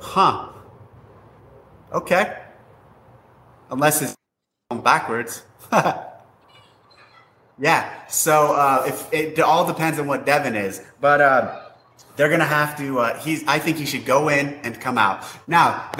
Huh. 0.00 0.48
Okay. 1.92 2.36
Unless 3.70 4.02
it's 4.02 4.16
backwards. 4.82 5.42
yeah. 7.58 8.06
So 8.08 8.54
uh, 8.54 8.84
if 8.86 9.12
it 9.12 9.38
all 9.40 9.66
depends 9.66 9.98
on 9.98 10.06
what 10.06 10.24
Devin 10.26 10.56
is, 10.56 10.82
but. 11.00 11.20
Uh, 11.20 11.69
they're 12.20 12.28
going 12.28 12.40
to 12.40 12.44
have 12.44 12.76
to. 12.76 12.98
Uh, 12.98 13.18
he's. 13.20 13.42
I 13.46 13.58
think 13.58 13.78
he 13.78 13.86
should 13.86 14.04
go 14.04 14.28
in 14.28 14.48
and 14.62 14.78
come 14.78 14.98
out. 14.98 15.24
Now 15.46 15.90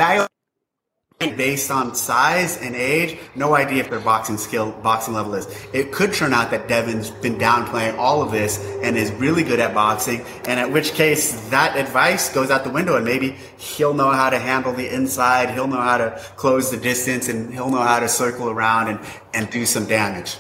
based 1.19 1.71
on 1.71 1.95
size 1.95 2.59
and 2.59 2.75
age, 2.75 3.19
no 3.35 3.55
idea 3.55 3.81
if 3.81 3.89
their 3.89 4.00
boxing 4.00 4.37
skill, 4.37 4.73
boxing 4.83 5.15
level 5.15 5.35
is. 5.35 5.47
It 5.73 5.93
could 5.93 6.12
turn 6.12 6.35
out 6.35 6.50
that 6.50 6.69
Devin's 6.69 7.11
been 7.11 7.37
downplaying 7.37 7.97
all 7.97 8.21
of 8.21 8.31
this 8.31 8.59
and 8.83 8.99
is 8.99 9.11
really 9.12 9.43
good 9.43 9.61
at 9.61 9.73
boxing, 9.73 10.21
and 10.47 10.61
at 10.61 10.71
which 10.71 10.93
case 10.93 11.49
that 11.49 11.79
advice 11.79 12.31
goes 12.35 12.50
out 12.50 12.65
the 12.65 12.71
window, 12.71 12.97
and 12.97 13.05
maybe 13.05 13.37
he'll 13.57 13.95
know 13.95 14.11
how 14.11 14.29
to 14.29 14.39
handle 14.39 14.75
the 14.75 14.95
inside, 14.95 15.50
he'll 15.50 15.67
know 15.67 15.81
how 15.81 15.97
to 15.97 16.21
close 16.37 16.71
the 16.71 16.77
distance, 16.77 17.31
and 17.31 17.53
he'll 17.53 17.71
know 17.71 17.83
how 17.83 18.00
to 18.00 18.09
circle 18.09 18.50
around 18.50 18.89
and, 18.89 19.00
and 19.33 19.50
do 19.50 19.65
some 19.65 19.87
damage. 19.87 20.37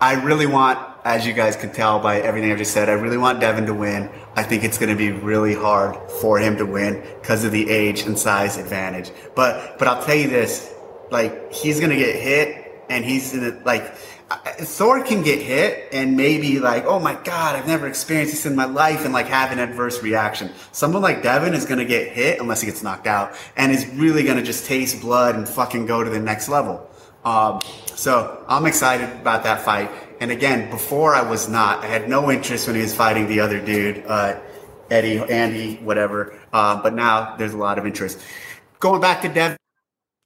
I 0.00 0.22
really 0.22 0.46
want, 0.46 0.78
as 1.04 1.26
you 1.26 1.32
guys 1.32 1.56
can 1.56 1.72
tell 1.72 1.98
by 2.00 2.20
everything 2.20 2.52
I've 2.52 2.58
just 2.58 2.72
said, 2.72 2.88
I 2.88 2.92
really 2.92 3.16
want 3.16 3.40
Devin 3.40 3.66
to 3.66 3.74
win. 3.74 4.10
I 4.36 4.42
think 4.42 4.64
it's 4.64 4.78
going 4.78 4.90
to 4.90 4.96
be 4.96 5.12
really 5.12 5.54
hard 5.54 5.96
for 6.20 6.38
him 6.38 6.56
to 6.58 6.66
win 6.66 7.02
because 7.20 7.42
of 7.44 7.52
the 7.52 7.68
age 7.70 8.02
and 8.02 8.18
size 8.18 8.58
advantage. 8.58 9.10
But 9.34 9.78
but 9.78 9.88
I'll 9.88 10.02
tell 10.04 10.14
you 10.14 10.28
this, 10.28 10.72
like 11.10 11.52
he's 11.52 11.80
going 11.80 11.90
to 11.90 11.96
get 11.96 12.14
hit 12.16 12.84
and 12.88 13.04
he's 13.04 13.34
in 13.34 13.42
it 13.42 13.64
like 13.64 13.96
Thor 14.58 15.04
can 15.04 15.22
get 15.22 15.40
hit 15.40 15.88
and 15.92 16.16
maybe 16.16 16.58
like, 16.58 16.84
oh 16.84 16.98
my 16.98 17.14
god, 17.14 17.54
I've 17.54 17.66
never 17.66 17.86
experienced 17.86 18.32
this 18.32 18.46
in 18.46 18.56
my 18.56 18.64
life, 18.64 19.04
and 19.04 19.14
like 19.14 19.26
have 19.26 19.52
an 19.52 19.60
adverse 19.60 20.02
reaction. 20.02 20.50
Someone 20.72 21.00
like 21.00 21.22
Devin 21.22 21.54
is 21.54 21.64
going 21.64 21.78
to 21.78 21.84
get 21.84 22.08
hit 22.08 22.40
unless 22.40 22.60
he 22.60 22.66
gets 22.66 22.82
knocked 22.82 23.06
out, 23.06 23.34
and 23.56 23.70
is 23.70 23.86
really 23.94 24.24
going 24.24 24.36
to 24.36 24.42
just 24.42 24.66
taste 24.66 25.00
blood 25.00 25.36
and 25.36 25.48
fucking 25.48 25.86
go 25.86 26.02
to 26.02 26.10
the 26.10 26.18
next 26.18 26.48
level. 26.48 26.90
Um, 27.24 27.60
so 27.86 28.44
I'm 28.48 28.66
excited 28.66 29.10
about 29.20 29.44
that 29.44 29.60
fight. 29.60 29.90
And 30.20 30.30
again, 30.30 30.70
before 30.70 31.14
I 31.14 31.22
was 31.22 31.48
not. 31.48 31.84
I 31.84 31.86
had 31.86 32.08
no 32.08 32.30
interest 32.30 32.66
when 32.66 32.76
he 32.76 32.82
was 32.82 32.94
fighting 32.94 33.26
the 33.28 33.40
other 33.40 33.60
dude, 33.60 34.04
uh, 34.06 34.38
Eddie, 34.90 35.18
Andy, 35.18 35.76
whatever. 35.76 36.38
Uh, 36.52 36.80
but 36.82 36.94
now 36.94 37.36
there's 37.36 37.54
a 37.54 37.58
lot 37.58 37.78
of 37.78 37.86
interest. 37.86 38.20
Going 38.80 39.00
back 39.00 39.22
to 39.22 39.28
Devin. 39.28 39.56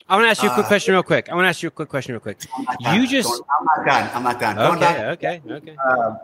I 0.09 0.17
want 0.17 0.27
to 0.27 0.31
ask 0.31 0.43
you 0.43 0.51
a 0.51 0.55
quick 0.55 0.67
uh, 0.67 0.69
question, 0.69 0.93
real 0.93 1.05
quick. 1.05 1.29
I 1.29 1.35
want 1.35 1.45
to 1.45 1.49
ask 1.49 1.63
you 1.63 1.69
a 1.69 1.71
quick 1.71 1.89
question, 1.89 2.15
real 2.15 2.21
quick. 2.21 2.41
You 2.93 3.07
just. 3.07 3.31
I'm 3.59 3.65
not 3.65 3.87
done. 3.87 4.11
I'm 4.13 4.23
not 4.25 4.41
done. 4.41 4.59
Okay. 4.59 4.81
Back, 4.81 5.01
okay. 5.07 5.43
Okay. 5.49 5.77
Uh, 5.89 6.15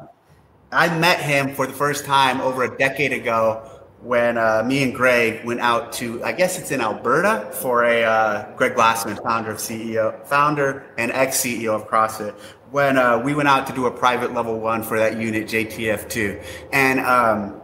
I 0.72 0.98
met 0.98 1.20
him 1.20 1.54
for 1.54 1.66
the 1.66 1.72
first 1.72 2.04
time 2.04 2.40
over 2.40 2.64
a 2.64 2.76
decade 2.76 3.12
ago 3.12 3.75
when 4.06 4.38
uh, 4.38 4.62
me 4.64 4.84
and 4.84 4.94
Greg 4.94 5.44
went 5.44 5.60
out 5.60 5.92
to, 5.94 6.22
I 6.22 6.32
guess 6.32 6.58
it's 6.58 6.70
in 6.70 6.80
Alberta, 6.80 7.50
for 7.52 7.84
a 7.84 8.04
uh, 8.04 8.54
Greg 8.56 8.74
Glassman, 8.74 9.20
founder 9.22 9.50
of 9.50 9.58
CEO, 9.58 10.24
founder 10.26 10.86
and 10.96 11.10
ex 11.10 11.38
CEO 11.38 11.74
of 11.74 11.88
CrossFit. 11.88 12.32
When 12.70 12.96
uh, 12.98 13.18
we 13.18 13.34
went 13.34 13.48
out 13.48 13.66
to 13.66 13.72
do 13.72 13.86
a 13.86 13.90
private 13.90 14.32
level 14.32 14.60
one 14.60 14.82
for 14.82 14.98
that 14.98 15.18
unit, 15.18 15.48
JTF 15.48 16.08
two, 16.08 16.40
and 16.72 17.00
um, 17.00 17.60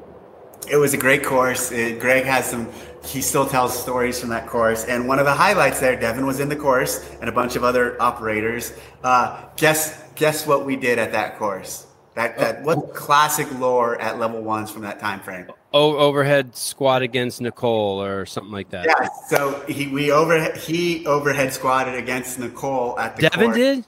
it 0.71 0.77
was 0.77 0.95
a 0.95 0.97
great 0.99 1.25
course. 1.25 1.71
It, 1.71 2.01
Greg 2.01 2.25
has 2.25 2.47
some 2.47 2.69
he 3.05 3.21
still 3.21 3.47
tells 3.47 3.77
stories 3.81 4.21
from 4.21 4.29
that 4.29 4.47
course. 4.47 4.85
And 4.85 5.09
one 5.09 5.19
of 5.19 5.25
the 5.25 5.33
highlights 5.33 5.81
there, 5.81 5.99
Devin 5.99 6.25
was 6.25 6.39
in 6.39 6.49
the 6.49 6.57
course 6.57 7.09
and 7.21 7.29
a 7.29 7.33
bunch 7.33 7.57
of 7.57 7.65
other 7.65 8.01
operators. 8.01 8.73
Uh, 9.03 9.45
guess 9.57 10.03
guess 10.15 10.47
what 10.47 10.65
we 10.65 10.77
did 10.77 10.99
at 10.99 11.13
that 11.13 11.39
course? 11.39 11.87
That 12.15 12.39
that 12.39 12.63
what 12.63 12.95
classic 12.95 13.49
lore 13.59 14.01
at 14.01 14.19
level 14.19 14.43
ones 14.43 14.71
from 14.71 14.83
that 14.83 15.01
time 15.01 15.21
frame? 15.21 15.47
Overhead 15.73 16.57
squat 16.57 17.03
against 17.03 17.41
Nicole 17.41 18.03
or 18.03 18.27
something 18.27 18.53
like 18.53 18.71
that. 18.71 18.87
Yeah. 18.87 19.09
So 19.29 19.61
he 19.69 19.89
we 19.89 20.11
over 20.11 20.53
he 20.53 21.07
overhead 21.07 21.53
squatted 21.53 21.95
against 21.95 22.39
Nicole 22.39 22.99
at 22.99 23.17
the. 23.17 23.29
Devin 23.29 23.47
course. 23.47 23.57
did. 23.57 23.85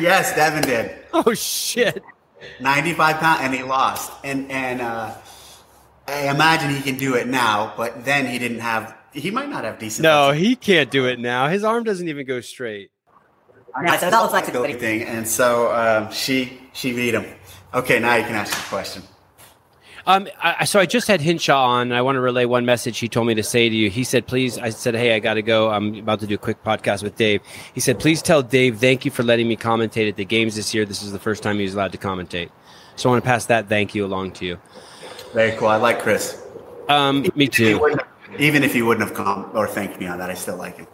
yes, 0.00 0.34
Devin 0.34 0.62
did. 0.62 0.96
Oh 1.14 1.32
shit. 1.32 2.02
Ninety 2.60 2.92
five 2.92 3.18
pound 3.18 3.42
and 3.42 3.54
he 3.54 3.62
lost 3.62 4.12
and 4.24 4.50
and. 4.50 4.80
uh 4.80 5.14
I 6.06 6.28
imagine 6.28 6.70
he 6.70 6.82
can 6.82 6.96
do 6.96 7.14
it 7.14 7.28
now, 7.28 7.72
but 7.76 8.04
then 8.04 8.26
he 8.26 8.38
didn't 8.38 8.60
have. 8.60 8.94
He 9.12 9.30
might 9.30 9.48
not 9.48 9.64
have 9.64 9.78
decent. 9.78 10.02
No, 10.02 10.32
he 10.32 10.56
can't 10.56 10.90
do 10.90 11.06
it 11.06 11.18
now. 11.18 11.48
His 11.48 11.64
arm 11.64 11.84
doesn't 11.84 12.08
even 12.08 12.26
go 12.26 12.40
straight. 12.40 12.90
Yeah, 13.82 13.96
so 13.98 14.06
it's 14.06 14.14
all 14.14 14.28
flexibility 14.28 14.74
thing, 14.74 15.02
and 15.02 15.26
so 15.26 15.74
um, 15.74 16.12
she 16.12 16.60
she 16.72 16.92
beat 16.92 17.14
him. 17.14 17.24
Okay, 17.72 17.98
now 17.98 18.14
you 18.16 18.24
can 18.24 18.34
ask 18.34 18.52
your 18.54 18.64
question. 18.64 19.02
Um, 20.06 20.28
I, 20.42 20.64
so 20.64 20.80
I 20.80 20.86
just 20.86 21.08
had 21.08 21.20
Hinshaw 21.20 21.64
on. 21.64 21.92
I 21.92 22.02
want 22.02 22.16
to 22.16 22.20
relay 22.20 22.44
one 22.44 22.66
message 22.66 22.98
he 22.98 23.08
told 23.08 23.26
me 23.26 23.34
to 23.34 23.42
say 23.42 23.68
to 23.68 23.74
you. 23.74 23.88
He 23.88 24.04
said, 24.04 24.26
"Please," 24.26 24.58
I 24.58 24.70
said, 24.70 24.94
"Hey, 24.94 25.14
I 25.14 25.18
got 25.18 25.34
to 25.34 25.42
go. 25.42 25.70
I'm 25.70 25.94
about 25.94 26.20
to 26.20 26.26
do 26.26 26.34
a 26.34 26.38
quick 26.38 26.62
podcast 26.62 27.02
with 27.02 27.16
Dave." 27.16 27.40
He 27.74 27.80
said, 27.80 27.98
"Please 27.98 28.20
tell 28.20 28.42
Dave 28.42 28.78
thank 28.78 29.04
you 29.04 29.10
for 29.10 29.22
letting 29.22 29.48
me 29.48 29.56
commentate 29.56 30.08
at 30.08 30.16
the 30.16 30.24
games 30.24 30.56
this 30.56 30.74
year. 30.74 30.84
This 30.84 31.02
is 31.02 31.12
the 31.12 31.18
first 31.18 31.42
time 31.42 31.56
he 31.56 31.64
was 31.64 31.74
allowed 31.74 31.92
to 31.92 31.98
commentate. 31.98 32.50
So 32.96 33.08
I 33.08 33.12
want 33.12 33.24
to 33.24 33.28
pass 33.28 33.46
that 33.46 33.68
thank 33.68 33.94
you 33.94 34.04
along 34.04 34.32
to 34.32 34.44
you." 34.44 34.58
Very 35.32 35.56
cool. 35.56 35.68
I 35.68 35.76
like 35.76 36.00
Chris. 36.00 36.40
Um, 36.88 37.26
me 37.34 37.48
too. 37.48 37.98
Even 38.38 38.62
if 38.62 38.72
he 38.72 38.82
wouldn't 38.82 39.08
have 39.08 39.16
come 39.16 39.50
or 39.54 39.66
thanked 39.66 39.98
me 39.98 40.06
on 40.06 40.18
that, 40.18 40.28
I 40.30 40.34
still 40.34 40.56
like 40.56 40.76
him. 40.76 40.86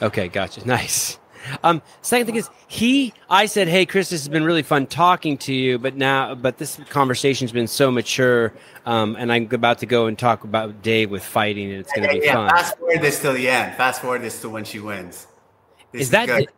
Okay, 0.00 0.28
gotcha. 0.28 0.66
Nice. 0.66 1.18
Um, 1.62 1.82
second 2.02 2.26
thing 2.26 2.36
is 2.36 2.48
he. 2.68 3.12
I 3.28 3.46
said, 3.46 3.68
"Hey, 3.68 3.86
Chris, 3.86 4.10
this 4.10 4.20
has 4.20 4.28
been 4.28 4.44
really 4.44 4.62
fun 4.62 4.86
talking 4.86 5.38
to 5.38 5.54
you, 5.54 5.78
but 5.78 5.96
now, 5.96 6.34
but 6.34 6.58
this 6.58 6.78
conversation's 6.90 7.52
been 7.52 7.66
so 7.66 7.90
mature, 7.90 8.52
um, 8.86 9.16
and 9.18 9.32
I'm 9.32 9.48
about 9.52 9.78
to 9.78 9.86
go 9.86 10.06
and 10.06 10.18
talk 10.18 10.44
about 10.44 10.82
Dave 10.82 11.10
with 11.10 11.24
fighting, 11.24 11.70
and 11.70 11.80
it's 11.80 11.92
going 11.92 12.08
to 12.08 12.20
be 12.20 12.24
yeah, 12.24 12.34
fun." 12.34 12.50
Fast 12.50 12.78
forward 12.78 13.00
this 13.00 13.20
till 13.20 13.34
the 13.34 13.48
end. 13.48 13.76
Fast 13.76 14.00
forward 14.00 14.22
this 14.22 14.40
to 14.42 14.48
when 14.48 14.64
she 14.64 14.78
wins. 14.80 15.26
This 15.92 16.02
is, 16.02 16.06
is 16.08 16.10
that? 16.10 16.26
Good. 16.26 16.48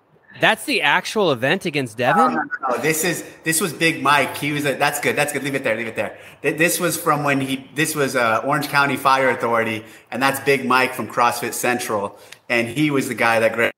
That's 0.41 0.65
the 0.65 0.83
actual 0.83 1.31
event 1.31 1.65
against 1.65 1.97
Devin. 1.97 2.17
No, 2.17 2.29
no, 2.29 2.43
no, 2.69 2.79
This 2.79 3.05
is 3.05 3.25
this 3.45 3.61
was 3.61 3.73
Big 3.73 4.03
Mike. 4.03 4.37
He 4.37 4.53
was 4.53 4.67
a, 4.67 4.75
that's 4.75 5.01
good. 5.01 5.17
That's 5.17 5.33
good. 5.33 5.45
Leave 5.45 5.55
it 5.55 5.63
there. 5.63 5.77
Leave 5.77 5.87
it 5.87 5.97
there. 5.97 6.19
This 6.43 6.81
was 6.81 6.97
from 6.97 7.25
when 7.25 7.41
he. 7.41 7.69
This 7.75 7.95
was 7.95 8.17
uh, 8.17 8.43
Orange 8.45 8.69
County 8.69 8.97
Fire 8.97 9.31
Authority, 9.31 9.85
and 10.11 10.23
that's 10.23 10.41
Big 10.41 10.65
Mike 10.67 10.95
from 10.95 11.09
CrossFit 11.09 11.53
Central, 11.53 12.19
and 12.49 12.69
he 12.69 12.91
was 12.91 13.09
the 13.09 13.15
guy 13.15 13.41
that 13.41 13.74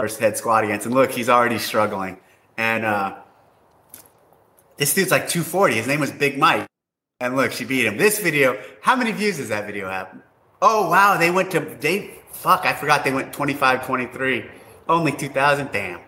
first 0.00 0.20
head 0.20 0.36
squat 0.36 0.64
against. 0.64 0.86
And 0.86 0.94
look, 0.94 1.10
he's 1.10 1.28
already 1.28 1.58
struggling. 1.58 2.18
And 2.56 2.84
uh, 2.84 3.16
this 4.76 4.94
dude's 4.94 5.10
like 5.10 5.28
240. 5.28 5.74
His 5.74 5.86
name 5.86 6.00
was 6.00 6.12
Big 6.12 6.38
Mike. 6.38 6.66
And 7.20 7.36
look, 7.36 7.52
she 7.52 7.64
beat 7.64 7.86
him. 7.86 7.96
This 7.96 8.18
video. 8.18 8.62
How 8.82 8.94
many 8.96 9.12
views 9.12 9.38
does 9.38 9.48
that 9.48 9.66
video 9.66 9.88
have? 9.88 10.14
Oh 10.60 10.90
wow, 10.90 11.16
they 11.16 11.30
went 11.30 11.50
to 11.52 11.60
they. 11.60 12.18
Fuck, 12.32 12.66
I 12.66 12.74
forgot 12.74 13.04
they 13.04 13.12
went 13.12 13.32
25, 13.32 13.86
23. 13.86 14.44
Only 14.88 15.12
2,000? 15.12 15.70
Damn. 15.72 16.00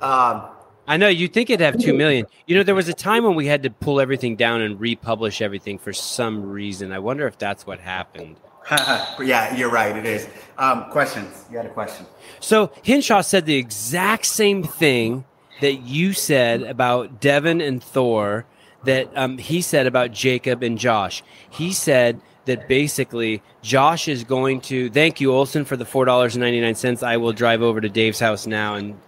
Um, 0.00 0.48
I 0.88 0.96
know 0.96 1.08
you 1.08 1.28
think 1.28 1.50
it'd 1.50 1.60
have 1.60 1.78
2 1.78 1.92
million. 1.92 2.26
You 2.46 2.56
know, 2.56 2.62
there 2.62 2.74
was 2.74 2.88
a 2.88 2.94
time 2.94 3.22
when 3.22 3.34
we 3.34 3.46
had 3.46 3.62
to 3.64 3.70
pull 3.70 4.00
everything 4.00 4.36
down 4.36 4.62
and 4.62 4.80
republish 4.80 5.42
everything 5.42 5.78
for 5.78 5.92
some 5.92 6.50
reason. 6.50 6.92
I 6.92 6.98
wonder 6.98 7.26
if 7.26 7.36
that's 7.36 7.66
what 7.66 7.78
happened. 7.78 8.36
yeah, 8.70 9.54
you're 9.54 9.70
right. 9.70 9.94
It 9.94 10.06
is. 10.06 10.26
Um, 10.56 10.90
questions? 10.90 11.44
You 11.50 11.58
had 11.58 11.66
a 11.66 11.70
question. 11.70 12.06
So 12.40 12.72
Hinshaw 12.82 13.20
said 13.20 13.44
the 13.44 13.56
exact 13.56 14.24
same 14.24 14.62
thing 14.62 15.26
that 15.60 15.80
you 15.82 16.14
said 16.14 16.62
about 16.62 17.20
Devin 17.20 17.60
and 17.60 17.82
Thor 17.82 18.46
that 18.84 19.10
um, 19.14 19.36
he 19.36 19.60
said 19.60 19.86
about 19.86 20.12
Jacob 20.12 20.62
and 20.62 20.78
Josh. 20.78 21.22
He 21.50 21.72
said 21.72 22.20
that 22.46 22.66
basically 22.66 23.42
Josh 23.60 24.08
is 24.08 24.24
going 24.24 24.62
to 24.62 24.88
thank 24.90 25.20
you, 25.20 25.34
Olson, 25.34 25.66
for 25.66 25.76
the 25.76 25.84
four 25.84 26.06
dollars 26.06 26.34
and 26.34 26.42
ninety 26.42 26.60
nine 26.60 26.74
cents. 26.74 27.02
I 27.02 27.18
will 27.18 27.32
drive 27.32 27.60
over 27.60 27.80
to 27.80 27.88
Dave's 27.88 28.20
house 28.20 28.46
now 28.46 28.74
and 28.74 28.98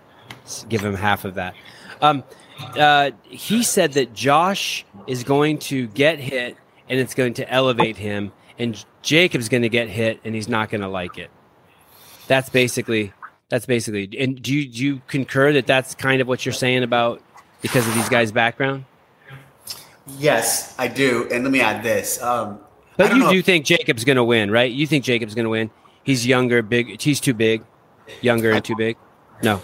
give 0.69 0.85
him 0.85 0.95
half 0.95 1.25
of 1.25 1.35
that. 1.35 1.55
Um, 2.01 2.25
uh, 2.79 3.11
he 3.23 3.63
said 3.63 3.93
that 3.95 4.13
Josh 4.13 4.85
is 5.07 5.25
going 5.25 5.59
to 5.59 5.87
get 5.89 6.19
hit 6.19 6.57
and 6.89 6.99
it's 6.99 7.15
going 7.15 7.35
to 7.35 7.51
elevate 7.51 7.97
him, 7.97 8.33
and 8.59 8.85
Jacob's 9.03 9.49
going 9.49 9.63
to 9.63 9.69
get 9.69 9.89
hit 9.89 10.21
and 10.25 10.35
he's 10.35 10.49
not 10.49 10.71
going 10.71 10.81
to 10.81 10.89
like 10.89 11.19
it. 11.19 11.31
That's 12.27 12.49
basically 12.49 13.13
that's 13.51 13.67
basically. 13.67 14.09
And 14.19 14.41
do 14.41 14.55
you, 14.55 14.69
do 14.69 14.83
you 14.83 15.03
concur 15.09 15.53
that 15.53 15.67
that's 15.67 15.95
kind 15.95 16.23
of 16.23 16.29
what 16.29 16.47
you're 16.47 16.53
saying 16.53 16.83
about 16.83 17.21
because 17.61 17.87
of 17.87 17.95
these 17.95 18.09
guys' 18.09 18.33
background? 18.33 18.85
Yes, 20.19 20.75
I 20.79 20.89
do. 20.89 21.29
And 21.31 21.43
let 21.45 21.53
me 21.53 21.61
add 21.61 21.83
this. 21.83 22.23
Um, 22.23 22.61
but 22.97 23.15
you 23.15 23.29
do 23.29 23.43
think 23.43 23.67
Jacob's 23.67 24.05
going 24.05 24.17
to 24.17 24.25
win, 24.25 24.51
right? 24.51 24.71
You 24.71 24.87
think 24.87 25.05
Jacob's 25.05 25.35
going 25.35 25.45
to 25.45 25.51
win? 25.51 25.71
He's 26.05 26.27
younger, 26.27 26.63
big. 26.63 27.01
He's 27.01 27.21
too 27.21 27.35
big, 27.35 27.65
younger 28.21 28.53
and 28.53 28.65
too 28.65 28.77
big. 28.77 28.97
No. 29.43 29.61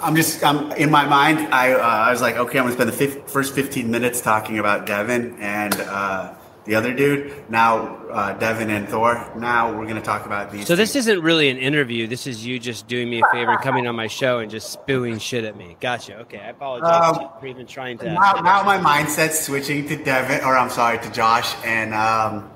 I'm 0.00 0.16
just 0.16 0.44
I'm 0.44 0.72
in 0.72 0.90
my 0.90 1.06
mind. 1.06 1.52
I 1.52 1.72
uh, 1.72 1.78
I 1.78 2.10
was 2.10 2.20
like, 2.20 2.36
okay, 2.36 2.58
I'm 2.58 2.64
gonna 2.64 2.74
spend 2.74 2.88
the 2.88 2.96
fif- 2.96 3.28
first 3.28 3.54
15 3.54 3.90
minutes 3.90 4.20
talking 4.20 4.58
about 4.58 4.86
Devin 4.86 5.36
and 5.40 5.74
uh, 5.74 6.34
the 6.64 6.74
other 6.74 6.94
dude. 6.94 7.32
Now 7.50 7.96
uh, 8.08 8.32
Devin 8.34 8.70
and 8.70 8.88
Thor. 8.88 9.30
Now 9.36 9.76
we're 9.76 9.86
gonna 9.86 10.00
talk 10.00 10.26
about 10.26 10.52
these. 10.52 10.66
So 10.66 10.76
this 10.76 10.94
isn't 10.96 11.20
really 11.20 11.48
an 11.48 11.56
interview. 11.56 12.06
This 12.06 12.26
is 12.26 12.46
you 12.46 12.58
just 12.58 12.86
doing 12.86 13.10
me 13.10 13.20
a 13.20 13.32
favor 13.32 13.52
and 13.52 13.60
coming 13.60 13.86
on 13.86 13.96
my 13.96 14.06
show 14.06 14.38
and 14.38 14.50
just 14.50 14.70
spewing 14.70 15.18
shit 15.18 15.44
at 15.44 15.56
me. 15.56 15.76
Gotcha. 15.80 16.18
Okay, 16.20 16.38
I 16.38 16.48
apologize 16.48 17.16
um, 17.18 17.30
for 17.40 17.46
even 17.46 17.66
trying 17.66 17.98
to. 17.98 18.12
Now, 18.12 18.32
now 18.42 18.62
my 18.62 18.78
mindset's 18.78 19.40
switching 19.40 19.88
to 19.88 19.96
Devin, 19.96 20.42
or 20.44 20.56
I'm 20.56 20.70
sorry, 20.70 20.98
to 20.98 21.12
Josh 21.12 21.54
and 21.64 21.94
um, 21.94 22.50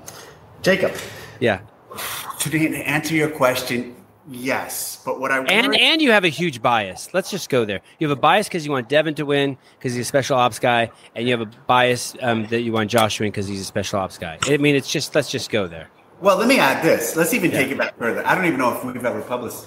Jacob. 0.61 0.93
Yeah. 1.39 1.59
To 2.39 2.75
answer 2.75 3.15
your 3.15 3.29
question, 3.29 3.95
Yes, 4.29 5.01
but 5.03 5.19
what 5.19 5.31
I 5.31 5.43
and 5.43 5.75
and 5.75 6.01
you 6.01 6.11
have 6.11 6.23
a 6.23 6.29
huge 6.29 6.61
bias. 6.61 7.13
Let's 7.13 7.29
just 7.29 7.49
go 7.49 7.65
there. 7.65 7.81
You 7.99 8.07
have 8.07 8.17
a 8.17 8.21
bias 8.21 8.47
because 8.47 8.65
you 8.65 8.71
want 8.71 8.87
Devin 8.87 9.15
to 9.15 9.25
win 9.25 9.57
because 9.77 9.93
he's 9.93 10.05
a 10.05 10.07
special 10.07 10.37
ops 10.37 10.59
guy, 10.59 10.91
and 11.13 11.27
you 11.27 11.37
have 11.37 11.41
a 11.41 11.51
bias 11.67 12.15
um, 12.21 12.47
that 12.47 12.61
you 12.61 12.71
want 12.71 12.89
Josh 12.89 13.17
to 13.17 13.23
win 13.23 13.31
because 13.31 13.47
he's 13.47 13.59
a 13.59 13.65
special 13.65 13.99
ops 13.99 14.17
guy. 14.17 14.37
I 14.43 14.57
mean, 14.57 14.75
it's 14.75 14.89
just 14.89 15.13
let's 15.13 15.29
just 15.29 15.49
go 15.49 15.67
there. 15.67 15.89
Well, 16.21 16.37
let 16.37 16.47
me 16.47 16.57
add 16.57 16.81
this. 16.85 17.17
Let's 17.17 17.33
even 17.33 17.51
yeah. 17.51 17.57
take 17.57 17.71
it 17.71 17.77
back 17.77 17.97
further. 17.97 18.25
I 18.25 18.33
don't 18.33 18.45
even 18.45 18.59
know 18.59 18.73
if 18.73 18.85
we've 18.85 19.05
ever 19.05 19.21
published. 19.21 19.65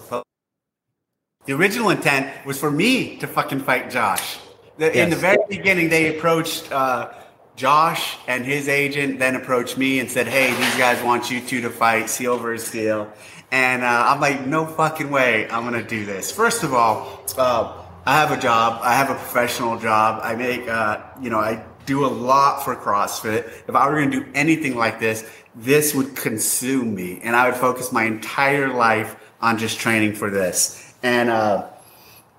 The 1.45 1.53
original 1.53 1.91
intent 1.91 2.47
was 2.47 2.59
for 2.59 2.71
me 2.71 3.19
to 3.19 3.27
fucking 3.27 3.61
fight 3.61 3.91
Josh. 3.91 4.39
The, 4.79 4.87
yes. 4.87 4.97
In 4.97 5.11
the 5.11 5.17
very 5.17 5.39
beginning, 5.51 5.91
they 5.91 6.17
approached 6.17 6.73
uh, 6.73 7.13
Josh 7.57 8.17
and 8.27 8.45
his 8.45 8.69
agent, 8.69 9.19
then 9.19 9.35
approached 9.35 9.77
me 9.79 10.01
and 10.01 10.11
said, 10.11 10.27
"Hey, 10.27 10.49
these 10.49 10.77
guys 10.77 11.03
want 11.03 11.31
you 11.31 11.41
two 11.41 11.61
to 11.61 11.71
fight 11.71 12.09
Seal 12.09 12.39
versus 12.39 12.69
Seal." 12.69 13.13
And 13.51 13.83
uh, 13.83 14.05
I'm 14.09 14.21
like, 14.21 14.47
no 14.47 14.67
fucking 14.67 15.11
way 15.11 15.49
I'm 15.49 15.71
to 15.73 15.83
do 15.83 16.05
this. 16.05 16.33
First 16.33 16.63
of 16.63 16.75
all, 16.75 17.23
uh, 17.39 17.85
I 18.05 18.15
have 18.15 18.33
a 18.33 18.41
job. 18.41 18.81
I 18.83 18.95
have 18.95 19.11
a 19.11 19.15
professional 19.15 19.79
job. 19.79 20.21
I 20.23 20.35
make, 20.35 20.69
uh, 20.69 21.03
you 21.21 21.31
know, 21.31 21.39
I 21.39 21.65
do 21.87 22.05
a 22.05 22.09
lot 22.09 22.65
for 22.65 22.75
CrossFit. 22.75 23.47
If 23.69 23.75
I 23.75 23.89
were 23.89 24.05
to 24.05 24.11
do 24.11 24.27
anything 24.35 24.77
like 24.77 24.99
this, 24.99 25.29
this 25.55 25.95
would 25.95 26.17
consume 26.17 26.95
me. 26.95 27.21
And 27.23 27.37
I 27.37 27.49
would 27.49 27.59
focus 27.59 27.93
my 27.93 28.05
entire 28.05 28.73
life 28.73 29.17
on 29.41 29.59
just 29.59 29.79
training 29.79 30.15
for 30.15 30.31
this. 30.31 30.95
And, 31.03 31.31
uh, 31.31 31.69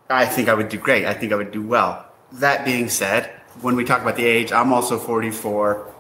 I 0.10 0.26
think 0.26 0.48
I 0.48 0.54
would 0.54 0.70
do 0.70 0.78
great. 0.78 1.06
I 1.06 1.14
think 1.14 1.34
I 1.34 1.36
would 1.36 1.52
do 1.52 1.62
well. 1.62 2.06
That 2.34 2.66
being 2.66 2.90
said, 2.90 3.30
when 3.62 3.76
we 3.76 3.84
talk 3.84 4.02
about 4.02 4.16
the 4.16 4.26
age, 4.26 4.52
I'm 4.52 4.72
also 4.72 4.98
44. 4.98 5.94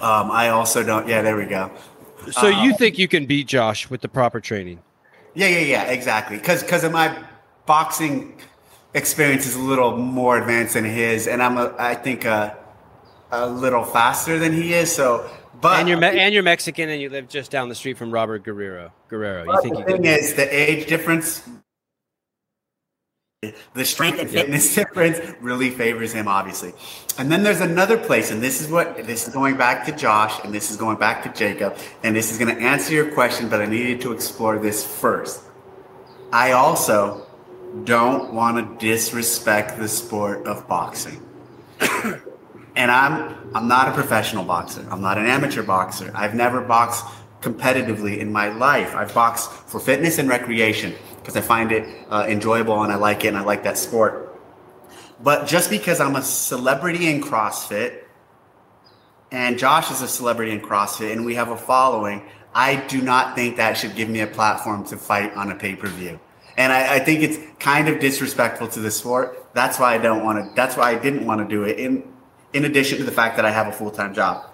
Um, 0.00 0.30
I 0.30 0.50
also 0.50 0.82
don't. 0.82 1.08
Yeah, 1.08 1.22
there 1.22 1.36
we 1.36 1.46
go. 1.46 1.70
So 2.30 2.52
um, 2.52 2.64
you 2.64 2.76
think 2.76 2.98
you 2.98 3.08
can 3.08 3.26
beat 3.26 3.46
Josh 3.46 3.90
with 3.90 4.00
the 4.00 4.08
proper 4.08 4.40
training? 4.40 4.80
Yeah, 5.34 5.48
yeah, 5.48 5.58
yeah, 5.58 5.82
exactly. 5.84 6.36
Because 6.36 6.62
because 6.62 6.84
of 6.84 6.92
my 6.92 7.24
boxing 7.66 8.40
experience 8.94 9.46
is 9.46 9.56
a 9.56 9.60
little 9.60 9.96
more 9.96 10.38
advanced 10.38 10.74
than 10.74 10.84
his, 10.84 11.26
and 11.26 11.42
I'm 11.42 11.56
a, 11.56 11.74
I 11.78 11.94
think 11.94 12.24
a, 12.24 12.56
a 13.30 13.48
little 13.48 13.84
faster 13.84 14.38
than 14.38 14.52
he 14.52 14.74
is. 14.74 14.92
So, 14.92 15.28
but 15.60 15.80
and 15.80 15.88
you're 15.88 15.98
me- 15.98 16.18
and 16.18 16.34
you're 16.34 16.42
Mexican, 16.42 16.88
and 16.90 17.00
you 17.00 17.08
live 17.08 17.28
just 17.28 17.50
down 17.50 17.68
the 17.68 17.74
street 17.74 17.96
from 17.96 18.10
Robert 18.10 18.44
Guerrero. 18.44 18.92
Guerrero, 19.08 19.44
you 19.44 19.62
think 19.62 19.74
the 19.74 19.80
you 19.80 19.96
thing 19.96 20.04
is 20.04 20.34
the 20.34 20.48
age 20.54 20.86
difference 20.86 21.42
the 23.74 23.84
strength 23.84 24.20
and 24.20 24.30
fitness 24.30 24.72
difference 24.76 25.18
really 25.40 25.68
favors 25.68 26.12
him 26.12 26.28
obviously. 26.28 26.72
And 27.18 27.30
then 27.30 27.42
there's 27.42 27.60
another 27.60 27.98
place 27.98 28.30
and 28.30 28.40
this 28.40 28.60
is 28.60 28.70
what 28.70 29.04
this 29.04 29.26
is 29.26 29.34
going 29.34 29.56
back 29.56 29.84
to 29.86 29.96
josh 29.96 30.38
and 30.44 30.54
this 30.54 30.70
is 30.70 30.76
going 30.76 30.96
back 30.96 31.24
to 31.24 31.32
jacob 31.36 31.76
and 32.04 32.14
this 32.14 32.30
is 32.30 32.38
going 32.38 32.54
to 32.54 32.62
answer 32.62 32.94
your 32.94 33.10
question 33.10 33.48
but 33.48 33.60
i 33.60 33.66
needed 33.66 34.00
to 34.02 34.12
explore 34.12 34.60
this 34.60 34.86
first. 34.86 35.42
I 36.32 36.52
also 36.52 37.26
don't 37.82 38.32
want 38.32 38.58
to 38.58 38.86
disrespect 38.86 39.76
the 39.76 39.88
sport 39.88 40.46
of 40.46 40.68
boxing. 40.68 41.20
And 42.74 42.90
i'm 42.90 43.50
i'm 43.54 43.68
not 43.68 43.88
a 43.88 43.92
professional 43.92 44.44
boxer. 44.44 44.86
I'm 44.90 45.02
not 45.02 45.18
an 45.18 45.26
amateur 45.26 45.62
boxer. 45.62 46.10
I've 46.14 46.34
never 46.34 46.62
boxed 46.62 47.04
competitively 47.42 48.16
in 48.18 48.32
my 48.32 48.48
life. 48.48 48.94
I've 48.94 49.12
boxed 49.12 49.50
for 49.50 49.78
fitness 49.78 50.16
and 50.18 50.26
recreation 50.26 50.94
because 51.22 51.36
I 51.36 51.40
find 51.40 51.70
it 51.70 51.88
uh, 52.10 52.26
enjoyable 52.28 52.82
and 52.82 52.92
I 52.92 52.96
like 52.96 53.24
it 53.24 53.28
and 53.28 53.38
I 53.38 53.42
like 53.42 53.62
that 53.62 53.78
sport. 53.78 54.40
But 55.22 55.46
just 55.46 55.70
because 55.70 56.00
I'm 56.00 56.16
a 56.16 56.22
celebrity 56.22 57.08
in 57.08 57.22
CrossFit 57.22 58.02
and 59.30 59.56
Josh 59.56 59.90
is 59.92 60.02
a 60.02 60.08
celebrity 60.08 60.50
in 60.50 60.60
CrossFit 60.60 61.12
and 61.12 61.24
we 61.24 61.36
have 61.36 61.50
a 61.50 61.56
following, 61.56 62.22
I 62.54 62.76
do 62.88 63.00
not 63.00 63.36
think 63.36 63.56
that 63.56 63.76
should 63.76 63.94
give 63.94 64.08
me 64.08 64.20
a 64.20 64.26
platform 64.26 64.84
to 64.86 64.96
fight 64.96 65.32
on 65.34 65.52
a 65.52 65.54
pay 65.54 65.76
per 65.76 65.86
view. 65.86 66.18
And 66.56 66.72
I, 66.72 66.96
I, 66.96 66.98
think 66.98 67.22
it's 67.22 67.38
kind 67.58 67.88
of 67.88 67.98
disrespectful 67.98 68.68
to 68.68 68.80
the 68.80 68.90
sport. 68.90 69.54
That's 69.54 69.78
why 69.78 69.94
I 69.94 69.98
don't 69.98 70.22
want 70.22 70.44
to. 70.44 70.54
That's 70.54 70.76
why 70.76 70.90
I 70.90 70.98
didn't 70.98 71.24
want 71.24 71.40
to 71.40 71.48
do 71.48 71.62
it. 71.62 71.78
In 71.78 72.12
in 72.52 72.66
addition 72.66 72.98
to 72.98 73.04
the 73.04 73.12
fact 73.12 73.36
that 73.36 73.46
I 73.46 73.50
have 73.50 73.68
a 73.68 73.72
full 73.72 73.90
time 73.90 74.12
job. 74.12 74.50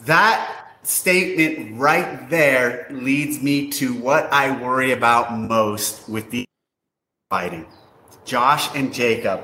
That 0.00 0.57
statement 0.82 1.78
right 1.78 2.28
there 2.30 2.86
leads 2.90 3.42
me 3.42 3.70
to 3.72 3.94
what 3.94 4.32
I 4.32 4.60
worry 4.60 4.92
about 4.92 5.36
most 5.36 6.08
with 6.08 6.30
the 6.30 6.44
fighting. 7.30 7.66
Josh 8.24 8.74
and 8.74 8.92
Jacob. 8.92 9.42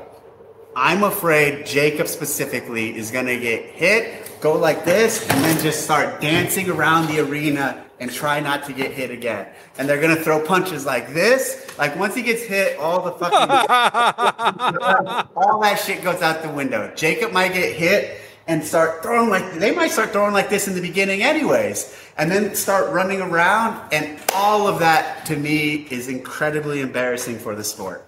I'm 0.77 1.05
afraid 1.05 1.67
Jacob 1.67 2.09
specifically 2.09 2.97
is 2.97 3.11
going 3.11 3.27
to 3.27 3.39
get 3.39 3.65
hit, 3.67 4.41
go 4.41 4.59
like 4.59 4.85
this, 4.85 5.23
and 5.23 5.45
then 5.45 5.61
just 5.63 5.85
start 5.85 6.21
dancing 6.21 6.69
around 6.69 7.07
the 7.09 7.21
arena 7.21 7.85
and 8.01 8.13
try 8.13 8.41
not 8.41 8.65
to 8.65 8.73
get 8.73 8.91
hit 8.91 9.11
again. 9.11 9.47
And 9.79 9.89
they're 9.89 10.01
going 10.01 10.17
to 10.17 10.23
throw 10.23 10.45
punches 10.45 10.85
like 10.85 11.15
this. 11.15 11.79
Like 11.79 11.97
once 11.97 12.15
he 12.15 12.23
gets 12.23 12.43
hit, 12.43 12.79
all 12.79 13.03
the 13.03 13.13
fucking 13.13 13.39
all 15.37 15.61
that 15.61 15.77
shit 15.77 16.03
goes 16.03 16.21
out 16.23 16.43
the 16.43 16.49
window. 16.49 16.93
Jacob 16.97 17.33
might 17.33 17.53
get 17.53 17.75
hit 17.75 18.21
and 18.47 18.63
start 18.63 19.03
throwing 19.03 19.31
like 19.31 19.55
they 19.55 19.75
might 19.75 19.91
start 19.91 20.11
throwing 20.11 20.33
like 20.33 20.51
this 20.51 20.69
in 20.69 20.75
the 20.75 20.81
beginning 20.81 21.23
anyways 21.23 21.99
and 22.19 22.31
then 22.31 22.55
start 22.55 22.93
running 22.93 23.21
around 23.21 23.81
and 23.93 24.21
all 24.35 24.67
of 24.67 24.79
that 24.79 25.25
to 25.27 25.37
me 25.37 25.87
is 25.91 26.09
incredibly 26.09 26.81
embarrassing 26.81 27.39
for 27.39 27.55
the 27.55 27.65
sport. 27.65 28.07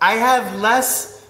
I 0.00 0.14
have 0.14 0.60
less 0.60 1.26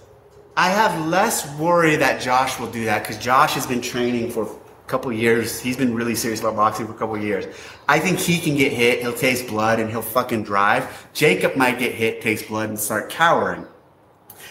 i 0.56 0.68
have 0.68 1.08
less 1.08 1.52
worry 1.58 1.96
that 1.96 2.20
josh 2.20 2.60
will 2.60 2.70
do 2.70 2.84
that 2.84 3.02
because 3.02 3.18
josh 3.18 3.54
has 3.54 3.66
been 3.66 3.80
training 3.80 4.30
for 4.30 4.44
a 4.44 4.88
couple 4.88 5.10
years. 5.12 5.58
He's 5.60 5.78
been 5.78 5.94
really 5.94 6.14
serious 6.14 6.40
about 6.40 6.56
boxing 6.56 6.86
for 6.86 6.92
a 6.92 6.96
couple 6.96 7.16
years. 7.16 7.46
I 7.88 7.98
think 7.98 8.18
he 8.18 8.38
can 8.38 8.54
get 8.54 8.70
hit 8.70 9.00
he'll 9.00 9.14
taste 9.14 9.48
blood 9.48 9.80
and 9.80 9.88
he'll 9.88 10.02
fucking 10.02 10.44
drive. 10.44 11.08
Jacob 11.14 11.56
might 11.56 11.78
get 11.78 11.94
hit 11.94 12.20
taste 12.20 12.48
blood 12.48 12.68
and 12.68 12.78
start 12.78 13.10
cowering. 13.10 13.66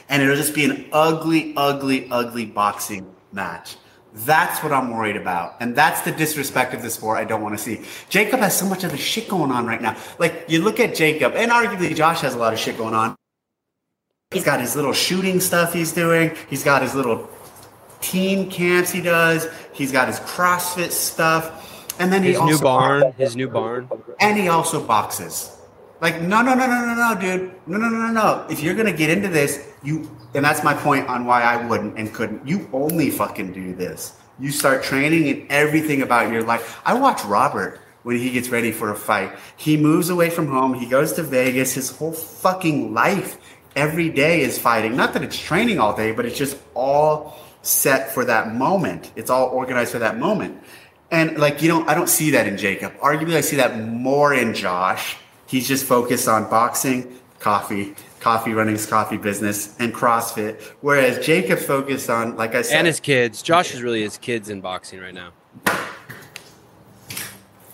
And 0.10 0.21
it'll 0.21 0.36
just 0.36 0.56
be 0.56 0.65
an 0.65 0.89
ugly 0.91 1.53
ugly 1.56 2.08
ugly 2.10 2.45
boxing 2.45 3.13
match 3.32 3.77
that's 4.13 4.62
what 4.62 4.71
I'm 4.71 4.91
worried 4.91 5.15
about. 5.15 5.56
And 5.60 5.76
that's 5.76 6.02
the 6.02 6.12
disrespect 6.12 6.73
of 6.73 6.82
the 6.82 6.89
sport 6.89 7.17
I 7.17 7.23
don't 7.23 7.41
want 7.41 7.58
to 7.58 7.63
see. 7.63 7.82
Jacob 8.10 8.39
has 8.41 8.58
so 8.58 8.65
much 8.65 8.84
of 8.84 8.91
the 8.91 8.97
shit 8.97 9.28
going 9.28 9.52
on 9.52 9.65
right 9.65 9.82
now. 9.82 9.97
Like, 10.19 10.45
you 10.47 10.62
look 10.62 10.80
at 10.80 10.93
Jacob, 10.93 11.34
and 11.36 11.52
arguably 11.52 11.95
Josh 11.95 12.21
has 12.21 12.36
a 12.36 12.38
lot 12.38 12.54
of 12.54 12.60
shit 12.60 12.78
going 12.78 12.93
on. 12.93 13.15
He's 14.32 14.43
got 14.43 14.60
his 14.60 14.76
little 14.76 14.93
shooting 14.93 15.39
stuff 15.39 15.73
he's 15.73 15.91
doing, 15.91 16.36
he's 16.49 16.63
got 16.63 16.82
his 16.82 16.95
little 16.95 17.30
team 18.02 18.49
camps 18.49 18.91
he 18.91 19.02
does, 19.02 19.47
he's 19.73 19.91
got 19.91 20.08
his 20.08 20.19
CrossFit 20.21 20.91
stuff. 20.91 21.95
And 21.99 22.12
then 22.12 22.23
his 22.23 22.38
he 22.38 22.45
new 22.45 22.60
barn, 22.60 23.13
his 23.17 23.36
new 23.36 23.47
barn. 23.47 23.89
And 24.19 24.38
he 24.38 24.47
also 24.47 24.84
boxes. 24.84 25.56
Like, 26.02 26.21
no, 26.21 26.41
no, 26.41 26.56
no, 26.56 26.65
no, 26.65 26.86
no, 26.86 26.95
no, 26.95 27.21
dude. 27.21 27.52
No, 27.67 27.78
no, 27.78 27.89
no, 27.89 28.08
no, 28.08 28.12
no. 28.12 28.47
If 28.49 28.62
you're 28.62 28.73
gonna 28.73 28.91
get 28.91 29.10
into 29.12 29.30
this, 29.30 29.72
you 29.83 30.09
and 30.33 30.43
that's 30.43 30.63
my 30.63 30.73
point 30.73 31.07
on 31.07 31.25
why 31.25 31.41
I 31.41 31.65
wouldn't 31.65 31.97
and 31.97 32.13
couldn't. 32.13 32.47
You 32.47 32.69
only 32.73 33.09
fucking 33.09 33.53
do 33.53 33.75
this. 33.75 34.17
You 34.39 34.51
start 34.51 34.83
training 34.83 35.29
and 35.29 35.51
everything 35.51 36.01
about 36.01 36.31
your 36.31 36.43
life. 36.43 36.81
I 36.85 36.93
watch 36.95 37.23
Robert 37.25 37.79
when 38.03 38.17
he 38.17 38.31
gets 38.31 38.49
ready 38.49 38.71
for 38.71 38.91
a 38.91 38.95
fight. 38.95 39.31
He 39.55 39.77
moves 39.77 40.09
away 40.09 40.29
from 40.29 40.47
home. 40.47 40.73
He 40.73 40.85
goes 40.85 41.13
to 41.13 41.23
Vegas. 41.23 41.73
His 41.73 41.95
whole 41.95 42.13
fucking 42.13 42.93
life 42.93 43.37
every 43.75 44.09
day 44.09 44.41
is 44.41 44.57
fighting. 44.57 44.95
Not 44.95 45.13
that 45.13 45.23
it's 45.23 45.37
training 45.37 45.79
all 45.79 45.95
day, 45.95 46.11
but 46.11 46.25
it's 46.25 46.37
just 46.37 46.57
all 46.73 47.39
set 47.61 48.11
for 48.11 48.25
that 48.25 48.53
moment. 48.53 49.11
It's 49.15 49.29
all 49.29 49.49
organized 49.49 49.91
for 49.91 49.99
that 49.99 50.17
moment. 50.17 50.61
And 51.11 51.37
like 51.37 51.61
you 51.61 51.67
don't 51.67 51.87
I 51.87 51.93
don't 51.93 52.09
see 52.09 52.31
that 52.31 52.47
in 52.47 52.57
Jacob. 52.57 52.97
Arguably 52.97 53.35
I 53.35 53.41
see 53.41 53.57
that 53.57 53.79
more 53.79 54.33
in 54.33 54.53
Josh 54.53 55.17
He's 55.53 55.67
just 55.67 55.85
focused 55.85 56.27
on 56.27 56.49
boxing, 56.49 57.19
coffee, 57.37 57.93
coffee 58.23 58.53
running 58.53 58.73
his 58.73 58.86
coffee 58.86 59.17
business, 59.17 59.77
and 59.79 59.93
CrossFit. 59.93 60.62
Whereas 60.81 61.23
Jacob 61.23 61.59
focused 61.59 62.09
on, 62.09 62.38
like 62.38 62.55
I 62.55 62.62
said, 62.62 62.77
and 62.77 62.88
his 62.88 62.99
kids. 62.99 63.41
Josh 63.41 63.73
is 63.73 63.81
really 63.81 64.01
his 64.01 64.17
kids 64.17 64.49
in 64.49 64.62
boxing 64.62 64.99
right 64.99 65.13
now. 65.13 65.33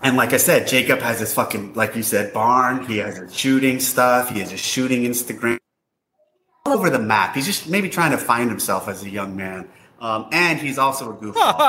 And 0.02 0.16
like 0.18 0.34
I 0.34 0.38
said, 0.38 0.68
Jacob 0.68 1.00
has 1.00 1.20
his 1.20 1.34
fucking, 1.34 1.74
like 1.74 1.96
you 1.96 2.04
said, 2.04 2.34
barn. 2.34 2.86
He 2.86 2.98
has 2.98 3.18
his 3.18 3.36
shooting 3.36 3.80
stuff. 3.80 4.30
He 4.30 4.40
has 4.40 4.50
his 4.50 4.60
shooting 4.60 5.04
Instagram 5.04 5.60
all 6.66 6.74
over 6.74 6.90
the 6.90 7.00
map. 7.00 7.36
He's 7.36 7.46
just 7.46 7.70
maybe 7.70 7.90
trying 7.90 8.12
to 8.12 8.18
find 8.18 8.50
himself 8.50 8.88
as 8.88 9.04
a 9.04 9.10
young 9.10 9.36
man. 9.36 9.68
Um, 10.00 10.30
and 10.32 10.58
he's 10.58 10.78
also 10.78 11.12
a 11.12 11.16
goofball. 11.16 11.60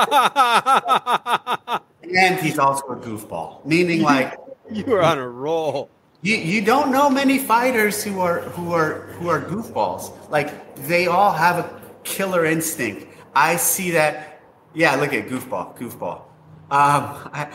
and 2.15 2.39
he's 2.39 2.57
also 2.57 2.85
a 2.87 2.95
goofball, 2.95 3.65
meaning 3.65 4.01
like 4.01 4.37
you 4.71 4.95
are 4.95 5.03
on 5.03 5.19
a 5.19 5.27
roll. 5.27 5.89
You, 6.23 6.35
you 6.35 6.61
don't 6.61 6.91
know 6.91 7.09
many 7.09 7.39
fighters 7.39 8.03
who 8.03 8.19
are 8.19 8.41
who 8.41 8.73
are 8.73 9.07
who 9.17 9.29
are 9.29 9.41
goofballs. 9.41 10.29
Like 10.29 10.75
they 10.87 11.07
all 11.07 11.31
have 11.31 11.57
a 11.57 11.81
killer 12.03 12.45
instinct. 12.45 13.07
I 13.33 13.55
see 13.55 13.91
that. 13.91 14.41
Yeah, 14.73 14.95
look 14.95 15.13
at 15.13 15.27
goofball, 15.27 15.77
goofball. 15.77 16.21
Um, 16.69 17.29
I, 17.33 17.47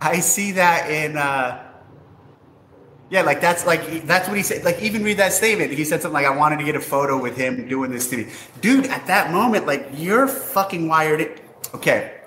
I 0.00 0.20
see 0.20 0.52
that 0.52 0.90
in. 0.90 1.16
Uh, 1.16 1.68
yeah, 3.10 3.20
like 3.20 3.42
that's 3.42 3.66
like 3.66 4.06
that's 4.06 4.26
what 4.26 4.38
he 4.38 4.42
said. 4.42 4.64
Like 4.64 4.80
even 4.80 5.04
read 5.04 5.18
that 5.18 5.34
statement. 5.34 5.70
He 5.70 5.84
said 5.84 6.00
something 6.00 6.14
like, 6.14 6.24
"I 6.24 6.34
wanted 6.34 6.60
to 6.60 6.64
get 6.64 6.76
a 6.76 6.80
photo 6.80 7.20
with 7.20 7.36
him 7.36 7.68
doing 7.68 7.90
this 7.90 8.08
to 8.08 8.16
me." 8.16 8.28
Dude, 8.62 8.86
at 8.86 9.06
that 9.06 9.30
moment, 9.30 9.66
like 9.66 9.86
you're 9.92 10.26
fucking 10.26 10.88
wired. 10.88 11.20
It. 11.20 11.42
Okay, 11.74 12.21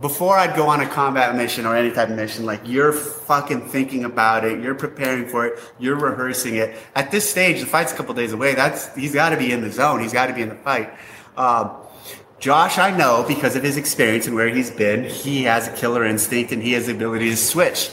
before 0.00 0.36
I'd 0.36 0.54
go 0.54 0.68
on 0.68 0.80
a 0.80 0.88
combat 0.88 1.34
mission 1.34 1.64
or 1.64 1.74
any 1.74 1.90
type 1.90 2.10
of 2.10 2.16
mission, 2.16 2.44
like 2.44 2.60
you're 2.64 2.92
fucking 2.92 3.62
thinking 3.68 4.04
about 4.04 4.44
it, 4.44 4.62
you're 4.62 4.74
preparing 4.74 5.26
for 5.26 5.46
it, 5.46 5.58
you're 5.78 5.96
rehearsing 5.96 6.56
it. 6.56 6.76
At 6.94 7.10
this 7.10 7.28
stage, 7.28 7.60
the 7.60 7.66
fight's 7.66 7.92
a 7.92 7.96
couple 7.96 8.14
days 8.14 8.32
away. 8.32 8.54
That's 8.54 8.94
he's 8.94 9.14
got 9.14 9.30
to 9.30 9.38
be 9.38 9.52
in 9.52 9.62
the 9.62 9.70
zone. 9.70 10.00
He's 10.00 10.12
got 10.12 10.26
to 10.26 10.34
be 10.34 10.42
in 10.42 10.50
the 10.50 10.54
fight. 10.56 10.92
Um, 11.36 11.70
Josh, 12.38 12.76
I 12.76 12.94
know 12.94 13.24
because 13.26 13.56
of 13.56 13.62
his 13.62 13.78
experience 13.78 14.26
and 14.26 14.36
where 14.36 14.48
he's 14.48 14.70
been, 14.70 15.04
he 15.04 15.44
has 15.44 15.68
a 15.68 15.72
killer 15.72 16.04
instinct 16.04 16.52
and 16.52 16.62
he 16.62 16.72
has 16.72 16.86
the 16.86 16.92
ability 16.92 17.30
to 17.30 17.36
switch. 17.36 17.90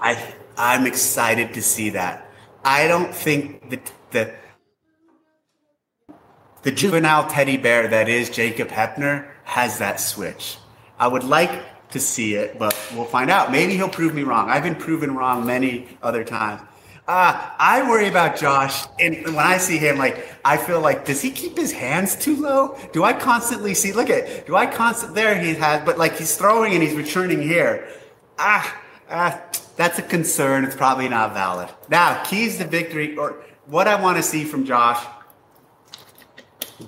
I 0.00 0.34
I'm 0.56 0.86
excited 0.86 1.54
to 1.54 1.62
see 1.62 1.90
that. 1.90 2.30
I 2.64 2.86
don't 2.86 3.12
think 3.12 3.70
that 3.70 3.92
the 4.12 4.34
the 6.62 6.70
juvenile 6.70 7.28
teddy 7.28 7.56
bear 7.56 7.88
that 7.88 8.08
is 8.08 8.30
Jacob 8.30 8.68
Heppner 8.68 9.28
has 9.42 9.78
that 9.78 9.98
switch. 9.98 10.58
I 10.98 11.08
would 11.08 11.24
like 11.24 11.90
to 11.90 12.00
see 12.00 12.34
it, 12.34 12.58
but 12.58 12.76
we'll 12.94 13.04
find 13.04 13.30
out. 13.30 13.52
Maybe 13.52 13.76
he'll 13.76 13.88
prove 13.88 14.14
me 14.14 14.22
wrong. 14.22 14.50
I've 14.50 14.62
been 14.62 14.74
proven 14.74 15.14
wrong 15.14 15.46
many 15.46 15.88
other 16.02 16.24
times. 16.24 16.62
Uh, 17.06 17.50
I 17.58 17.86
worry 17.88 18.08
about 18.08 18.36
Josh, 18.36 18.86
and 18.98 19.26
when 19.26 19.36
I 19.36 19.58
see 19.58 19.76
him, 19.76 19.98
like 19.98 20.26
I 20.42 20.56
feel 20.56 20.80
like, 20.80 21.04
does 21.04 21.20
he 21.20 21.30
keep 21.30 21.54
his 21.56 21.70
hands 21.70 22.16
too 22.16 22.36
low? 22.36 22.78
Do 22.92 23.04
I 23.04 23.12
constantly 23.12 23.74
see? 23.74 23.92
Look 23.92 24.08
at, 24.08 24.46
do 24.46 24.56
I 24.56 24.64
constant 24.66 25.14
there? 25.14 25.38
He 25.38 25.52
has, 25.54 25.84
but 25.84 25.98
like 25.98 26.16
he's 26.16 26.34
throwing 26.34 26.72
and 26.72 26.82
he's 26.82 26.94
returning 26.94 27.42
here. 27.42 27.86
Ah, 28.38 28.80
ah, 29.10 29.42
that's 29.76 29.98
a 29.98 30.02
concern. 30.02 30.64
It's 30.64 30.76
probably 30.76 31.08
not 31.10 31.34
valid. 31.34 31.68
Now, 31.90 32.22
keys 32.24 32.56
to 32.56 32.64
victory, 32.64 33.18
or 33.18 33.44
what 33.66 33.86
I 33.86 34.00
want 34.00 34.16
to 34.16 34.22
see 34.22 34.44
from 34.44 34.64
Josh. 34.64 35.04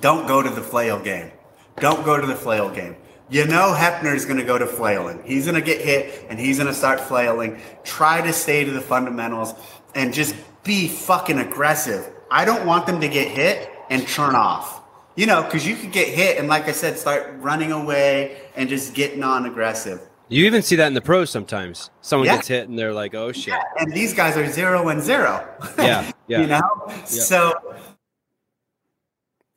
Don't 0.01 0.27
go 0.27 0.43
to 0.43 0.49
the 0.49 0.63
flail 0.63 0.99
game. 0.99 1.31
Don't 1.79 2.05
go 2.07 2.19
to 2.19 2.27
the 2.27 2.35
flail 2.35 2.71
game. 2.71 2.97
You 3.29 3.45
know 3.47 3.75
Heppner 3.77 4.15
is 4.15 4.25
going 4.25 4.37
to 4.37 4.45
go 4.45 4.57
to 4.57 4.67
flailing. 4.67 5.21
He's 5.25 5.47
going 5.47 5.57
to 5.57 5.61
get 5.61 5.81
hit 5.81 6.27
and 6.29 6.39
he's 6.39 6.59
going 6.59 6.69
to 6.69 6.75
start 6.75 7.01
flailing. 7.01 7.61
Try 7.83 8.21
to 8.21 8.33
stay 8.33 8.65
to 8.65 8.71
the 8.71 8.81
fundamentals 8.81 9.55
and 9.97 10.15
just 10.15 10.37
be 10.63 10.87
fucking 10.87 11.39
aggressive. 11.39 12.09
I 12.31 12.45
don't 12.45 12.67
want 12.67 12.87
them 12.87 13.01
to 13.01 13.09
get 13.09 13.29
hit 13.29 13.71
and 13.91 14.07
turn 14.07 14.35
off. 14.35 14.83
You 15.17 15.27
know, 15.27 15.43
because 15.43 15.67
you 15.67 15.77
could 15.77 15.93
get 15.93 16.09
hit 16.09 16.39
and, 16.39 16.47
like 16.47 16.69
I 16.69 16.73
said, 16.73 16.99
start 16.99 17.37
running 17.39 17.73
away 17.73 18.43
and 18.55 18.69
just 18.69 18.95
get 18.95 19.17
non 19.17 19.47
aggressive. 19.47 20.01
You 20.29 20.45
even 20.45 20.61
see 20.61 20.77
that 20.77 20.89
in 20.89 20.95
the 20.95 21.01
pros 21.01 21.31
sometimes. 21.31 21.91
Someone 22.03 22.27
yeah. 22.27 22.37
gets 22.37 22.49
hit 22.49 22.69
and 22.69 22.79
they're 22.79 22.93
like, 22.93 23.15
"Oh 23.15 23.31
shit!" 23.33 23.55
Yeah, 23.55 23.63
and 23.79 23.93
these 23.93 24.13
guys 24.13 24.37
are 24.37 24.47
zero 24.51 24.89
and 24.89 25.01
zero. 25.01 25.49
Yeah, 25.79 26.11
yeah. 26.27 26.41
you 26.41 26.47
know, 26.49 26.93
so 27.05 27.55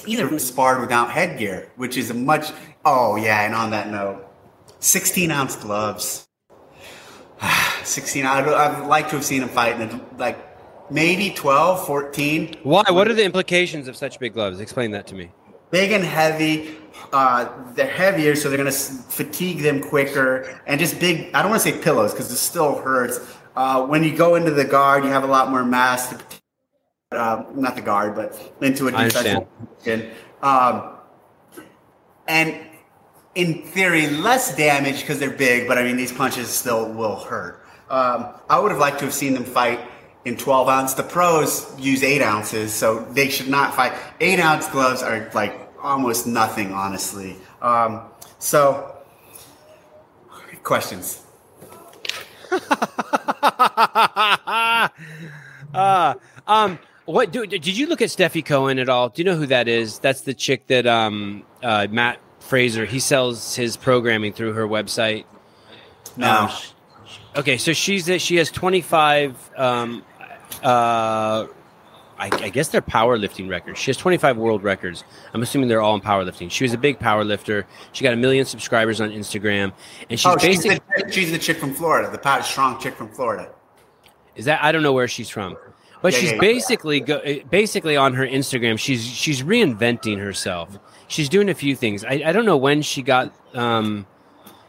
either 0.05 0.23
of 0.23 0.29
them 0.29 0.39
sparred 0.39 0.81
without 0.81 1.11
headgear, 1.11 1.71
which 1.75 1.97
is 1.97 2.09
a 2.09 2.13
much. 2.13 2.51
Oh 2.85 3.15
yeah, 3.15 3.45
and 3.45 3.53
on 3.53 3.71
that 3.71 3.89
note, 3.89 4.25
sixteen 4.79 5.31
ounce 5.31 5.55
gloves. 5.55 6.27
sixteen. 7.83 8.25
I'd, 8.25 8.47
I'd 8.47 8.87
like 8.87 9.09
to 9.09 9.15
have 9.15 9.25
seen 9.25 9.41
him 9.41 9.49
fight 9.49 9.79
in 9.79 10.01
like 10.17 10.37
maybe 10.91 11.31
12, 11.31 11.85
14. 11.85 12.55
Why? 12.63 12.83
What 12.89 13.07
are 13.07 13.13
the 13.13 13.23
implications 13.23 13.87
of 13.87 13.95
such 13.95 14.19
big 14.19 14.33
gloves? 14.33 14.59
Explain 14.59 14.91
that 14.91 15.07
to 15.07 15.15
me. 15.15 15.31
Big 15.71 15.91
and 15.91 16.03
heavy. 16.03 16.75
Uh, 17.13 17.47
they're 17.73 17.87
heavier, 17.87 18.35
so 18.35 18.49
they're 18.49 18.57
going 18.57 18.71
to 18.71 18.77
fatigue 18.77 19.59
them 19.59 19.81
quicker. 19.81 20.59
And 20.65 20.79
just 20.79 20.99
big, 20.99 21.33
I 21.33 21.41
don't 21.41 21.51
want 21.51 21.61
to 21.61 21.71
say 21.71 21.79
pillows 21.79 22.11
because 22.11 22.31
it 22.31 22.37
still 22.37 22.81
hurts. 22.81 23.19
Uh, 23.55 23.85
when 23.85 24.03
you 24.03 24.15
go 24.15 24.35
into 24.35 24.51
the 24.51 24.65
guard, 24.65 25.03
you 25.03 25.09
have 25.11 25.23
a 25.23 25.27
lot 25.27 25.49
more 25.49 25.63
mass. 25.63 26.13
Uh, 27.11 27.43
not 27.55 27.75
the 27.75 27.81
guard, 27.81 28.13
but 28.13 28.39
into 28.61 28.87
a 28.87 28.91
defensive 28.91 29.47
position. 29.79 30.11
Um, 30.43 30.91
and 32.27 32.55
in 33.33 33.63
theory, 33.63 34.07
less 34.11 34.55
damage 34.55 35.01
because 35.01 35.17
they're 35.17 35.31
big, 35.31 35.67
but 35.67 35.79
I 35.79 35.83
mean, 35.83 35.97
these 35.97 36.11
punches 36.11 36.49
still 36.49 36.93
will 36.93 37.15
hurt. 37.15 37.65
Um, 37.89 38.27
I 38.47 38.59
would 38.59 38.69
have 38.69 38.79
liked 38.79 38.99
to 38.99 39.05
have 39.05 39.13
seen 39.15 39.33
them 39.33 39.43
fight 39.43 39.79
in 40.25 40.37
12 40.37 40.69
ounce. 40.69 40.93
The 40.93 41.01
pros 41.01 41.73
use 41.79 42.03
eight 42.03 42.21
ounces, 42.21 42.71
so 42.71 42.99
they 43.05 43.29
should 43.31 43.49
not 43.49 43.73
fight. 43.73 43.93
Eight 44.19 44.39
ounce 44.39 44.69
gloves 44.69 45.01
are 45.01 45.31
like 45.33 45.67
almost 45.81 46.27
nothing, 46.27 46.73
honestly. 46.73 47.37
Um, 47.59 48.03
so, 48.37 48.97
questions. 50.61 51.23
uh, 55.73 56.13
um, 56.47 56.77
what 57.09 57.31
do, 57.31 57.45
did 57.45 57.65
you 57.65 57.87
look 57.87 58.01
at 58.01 58.09
Stefi 58.09 58.45
Cohen 58.45 58.77
at 58.77 58.87
all? 58.87 59.09
Do 59.09 59.21
you 59.21 59.25
know 59.25 59.35
who 59.35 59.47
that 59.47 59.67
is? 59.67 59.99
That's 59.99 60.21
the 60.21 60.33
chick 60.33 60.67
that 60.67 60.85
um, 60.85 61.43
uh, 61.63 61.87
Mat 61.89 62.19
Fraser 62.39 62.85
he 62.85 62.99
sells 62.99 63.55
his 63.55 63.77
programming 63.77 64.33
through 64.33 64.53
her 64.53 64.67
website. 64.67 65.25
No. 66.15 66.29
Um, 66.29 66.51
okay, 67.35 67.57
so 67.57 67.73
she's 67.73 68.09
she 68.21 68.35
has 68.35 68.51
twenty 68.51 68.81
five 68.81 69.37
um, 69.57 70.03
uh, 70.63 71.47
I, 72.19 72.29
I, 72.33 72.49
guess 72.49 72.67
they're 72.67 72.81
powerlifting 72.81 73.49
records. 73.49 73.79
She 73.79 73.89
has 73.89 73.95
25 73.95 74.35
world 74.35 74.61
records. 74.61 75.05
I'm 75.33 75.41
assuming 75.41 75.69
they're 75.69 75.81
all 75.81 75.95
in 75.95 76.01
powerlifting. 76.01 76.51
She 76.51 76.65
was 76.65 76.73
a 76.73 76.77
big 76.77 76.99
powerlifter. 76.99 77.63
She 77.93 78.03
got 78.03 78.13
a 78.13 78.17
million 78.17 78.43
subscribers 78.45 78.99
on 78.99 79.11
Instagram, 79.11 79.71
and 80.09 80.19
she's 80.19 80.25
oh, 80.25 80.35
basically 80.35 80.81
she's 80.95 81.05
the, 81.05 81.11
she's 81.11 81.31
the 81.31 81.39
chick 81.39 81.57
from 81.57 81.73
Florida, 81.73 82.11
the 82.11 82.17
power 82.17 82.41
strong 82.43 82.77
chick 82.79 82.95
from 82.95 83.09
Florida. 83.09 83.49
Is 84.35 84.45
that 84.45 84.61
I 84.61 84.73
don't 84.73 84.83
know 84.83 84.91
where 84.91 85.07
she's 85.07 85.29
from, 85.29 85.55
but 86.01 86.13
yeah, 86.13 86.19
she's 86.19 86.31
yeah, 86.31 86.39
basically 86.39 86.99
go, 86.99 87.21
basically 87.49 87.97
on 87.97 88.13
her 88.13 88.25
Instagram. 88.25 88.79
She's 88.79 89.05
she's 89.05 89.43
reinventing 89.43 90.19
herself. 90.19 90.77
She's 91.07 91.29
doing 91.29 91.49
a 91.49 91.53
few 91.53 91.75
things. 91.75 92.03
I, 92.03 92.21
I 92.25 92.31
don't 92.31 92.45
know 92.45 92.57
when 92.57 92.81
she 92.81 93.01
got. 93.01 93.33
Um, 93.53 94.05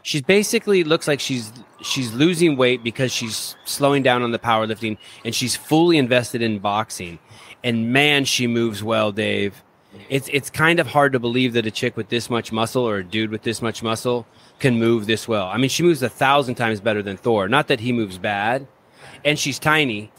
she's 0.03 0.21
basically 0.21 0.83
looks 0.83 1.07
like 1.07 1.19
she's 1.19 1.51
she's 1.81 2.13
losing 2.13 2.57
weight 2.57 2.83
because 2.83 3.11
she's 3.11 3.55
slowing 3.65 4.03
down 4.03 4.21
on 4.23 4.31
the 4.31 4.39
powerlifting 4.39 4.97
and 5.25 5.33
she's 5.33 5.55
fully 5.55 5.97
invested 5.97 6.41
in 6.41 6.59
boxing. 6.59 7.19
And 7.63 7.93
man, 7.93 8.25
she 8.25 8.47
moves 8.47 8.83
well, 8.83 9.11
Dave. 9.11 9.63
It's 10.09 10.29
it's 10.31 10.49
kind 10.49 10.79
of 10.79 10.87
hard 10.87 11.13
to 11.13 11.19
believe 11.19 11.53
that 11.53 11.65
a 11.65 11.71
chick 11.71 11.95
with 11.95 12.09
this 12.09 12.29
much 12.29 12.51
muscle 12.51 12.87
or 12.87 12.97
a 12.97 13.03
dude 13.03 13.29
with 13.29 13.43
this 13.43 13.61
much 13.61 13.83
muscle 13.83 14.25
can 14.59 14.77
move 14.79 15.05
this 15.05 15.27
well. 15.27 15.47
I 15.47 15.57
mean, 15.57 15.69
she 15.69 15.83
moves 15.83 16.01
a 16.01 16.09
thousand 16.09 16.55
times 16.55 16.79
better 16.79 17.01
than 17.01 17.17
Thor. 17.17 17.47
Not 17.47 17.67
that 17.67 17.79
he 17.79 17.91
moves 17.91 18.17
bad, 18.17 18.67
and 19.25 19.37
she's 19.37 19.59
tiny. 19.59 20.11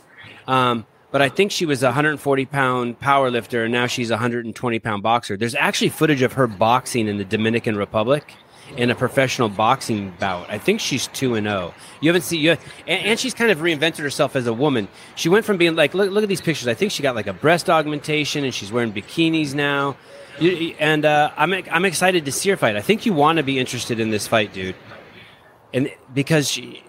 Um, 0.46 0.86
but 1.12 1.22
I 1.22 1.28
think 1.28 1.52
she 1.52 1.66
was 1.66 1.82
a 1.82 1.86
140 1.86 2.46
pound 2.46 2.98
power 2.98 3.30
lifter, 3.30 3.64
and 3.64 3.72
now 3.72 3.86
she's 3.86 4.10
a 4.10 4.14
120 4.14 4.78
pound 4.80 5.02
boxer. 5.02 5.36
There's 5.36 5.54
actually 5.54 5.90
footage 5.90 6.22
of 6.22 6.32
her 6.32 6.46
boxing 6.46 7.06
in 7.06 7.18
the 7.18 7.24
Dominican 7.24 7.76
Republic 7.76 8.34
in 8.76 8.90
a 8.90 8.94
professional 8.94 9.48
boxing 9.48 10.14
bout. 10.18 10.48
I 10.48 10.58
think 10.58 10.80
she's 10.80 11.06
two 11.08 11.34
and 11.34 11.46
zero. 11.46 11.74
Oh. 11.76 11.80
You 12.00 12.08
haven't 12.08 12.22
seen 12.22 12.40
you, 12.40 12.52
and, 12.52 12.60
and, 13.06 13.20
she's 13.20 13.34
kind 13.34 13.50
of 13.50 13.58
reinvented 13.58 13.98
herself 13.98 14.34
as 14.34 14.46
a 14.46 14.52
woman. 14.52 14.88
She 15.14 15.28
went 15.28 15.44
from 15.44 15.58
being 15.58 15.76
like, 15.76 15.94
look, 15.94 16.10
look 16.10 16.22
at 16.22 16.28
these 16.28 16.40
pictures. 16.40 16.66
I 16.68 16.74
think 16.74 16.92
she 16.92 17.02
got 17.02 17.14
like 17.14 17.26
a 17.26 17.32
breast 17.32 17.68
augmentation, 17.68 18.44
and 18.44 18.54
she's 18.54 18.72
wearing 18.72 18.92
bikinis 18.92 19.54
now. 19.54 19.96
And 20.40 21.04
uh, 21.04 21.30
I'm 21.36 21.52
I'm 21.70 21.84
excited 21.84 22.24
to 22.24 22.32
see 22.32 22.48
her 22.50 22.56
fight. 22.56 22.76
I 22.76 22.80
think 22.80 23.04
you 23.04 23.12
want 23.12 23.36
to 23.36 23.42
be 23.42 23.58
interested 23.58 24.00
in 24.00 24.10
this 24.10 24.26
fight, 24.26 24.52
dude, 24.52 24.76
and 25.74 25.90
because 26.14 26.50
she. 26.50 26.82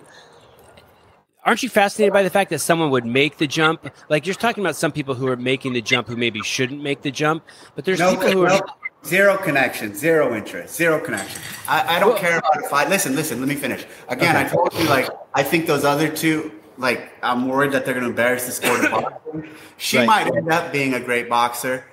Aren't 1.45 1.61
you 1.61 1.69
fascinated 1.69 2.13
by 2.13 2.23
the 2.23 2.29
fact 2.29 2.49
that 2.51 2.59
someone 2.59 2.89
would 2.91 3.05
make 3.05 3.37
the 3.37 3.47
jump? 3.47 3.89
Like 4.09 4.25
you're 4.25 4.35
talking 4.35 4.63
about 4.63 4.75
some 4.75 4.91
people 4.91 5.13
who 5.13 5.27
are 5.27 5.35
making 5.35 5.73
the 5.73 5.81
jump 5.81 6.07
who 6.07 6.15
maybe 6.15 6.41
shouldn't 6.41 6.81
make 6.81 7.01
the 7.01 7.11
jump, 7.11 7.43
but 7.75 7.85
there's 7.85 7.99
no, 7.99 8.11
people 8.11 8.31
who 8.31 8.45
are 8.45 8.61
Zero 9.05 9.35
connection, 9.35 9.93
zero 9.93 10.33
interest, 10.33 10.75
zero 10.75 10.97
connection. 10.97 11.41
I, 11.67 11.97
I 11.97 11.99
don't 11.99 12.11
well, 12.11 12.19
care 12.19 12.37
about 12.37 12.57
a 12.57 12.69
fight. 12.69 12.87
Listen, 12.87 13.15
listen, 13.15 13.39
let 13.39 13.49
me 13.49 13.55
finish. 13.55 13.85
Again, 14.07 14.33
okay. 14.33 14.45
I 14.45 14.47
told 14.47 14.73
you, 14.75 14.85
like, 14.87 15.09
I 15.33 15.43
think 15.43 15.67
those 15.67 15.83
other 15.83 16.07
two, 16.07 16.53
like, 16.77 17.11
I'm 17.21 17.49
worried 17.49 17.73
that 17.73 17.83
they're 17.83 17.93
going 17.93 18.05
to 18.05 18.11
embarrass 18.11 18.45
the 18.45 18.53
sport 18.53 18.85
of 18.85 18.91
boxing. 18.91 19.49
She 19.75 19.97
right. 19.97 20.07
might 20.07 20.33
end 20.33 20.49
up 20.49 20.71
being 20.71 20.93
a 20.93 21.01
great 21.01 21.27
boxer. 21.27 21.83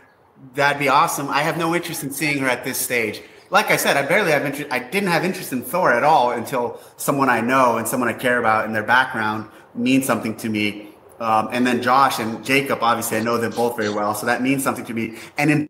That'd 0.54 0.78
be 0.78 0.88
awesome. 0.88 1.28
I 1.28 1.42
have 1.42 1.58
no 1.58 1.74
interest 1.74 2.04
in 2.04 2.12
seeing 2.12 2.38
her 2.38 2.48
at 2.48 2.62
this 2.62 2.78
stage. 2.78 3.22
Like 3.50 3.70
I 3.70 3.76
said, 3.76 3.96
I 3.96 4.02
barely 4.02 4.30
have 4.30 4.44
interest. 4.44 4.70
I 4.72 4.78
didn't 4.78 5.08
have 5.08 5.24
interest 5.24 5.52
in 5.52 5.62
Thor 5.62 5.92
at 5.92 6.04
all 6.04 6.30
until 6.30 6.80
someone 6.96 7.28
I 7.28 7.40
know 7.40 7.78
and 7.78 7.86
someone 7.86 8.08
I 8.08 8.12
care 8.12 8.38
about 8.38 8.64
and 8.64 8.74
their 8.74 8.84
background 8.84 9.50
means 9.74 10.06
something 10.06 10.36
to 10.36 10.48
me. 10.48 10.88
Um, 11.18 11.48
and 11.52 11.66
then 11.66 11.82
Josh 11.82 12.18
and 12.18 12.44
Jacob, 12.44 12.78
obviously, 12.80 13.18
I 13.18 13.22
know 13.22 13.36
them 13.38 13.52
both 13.52 13.76
very 13.76 13.90
well, 13.90 14.14
so 14.14 14.24
that 14.26 14.40
means 14.40 14.62
something 14.62 14.86
to 14.86 14.94
me. 14.94 15.18
And 15.36 15.50
in 15.50 15.68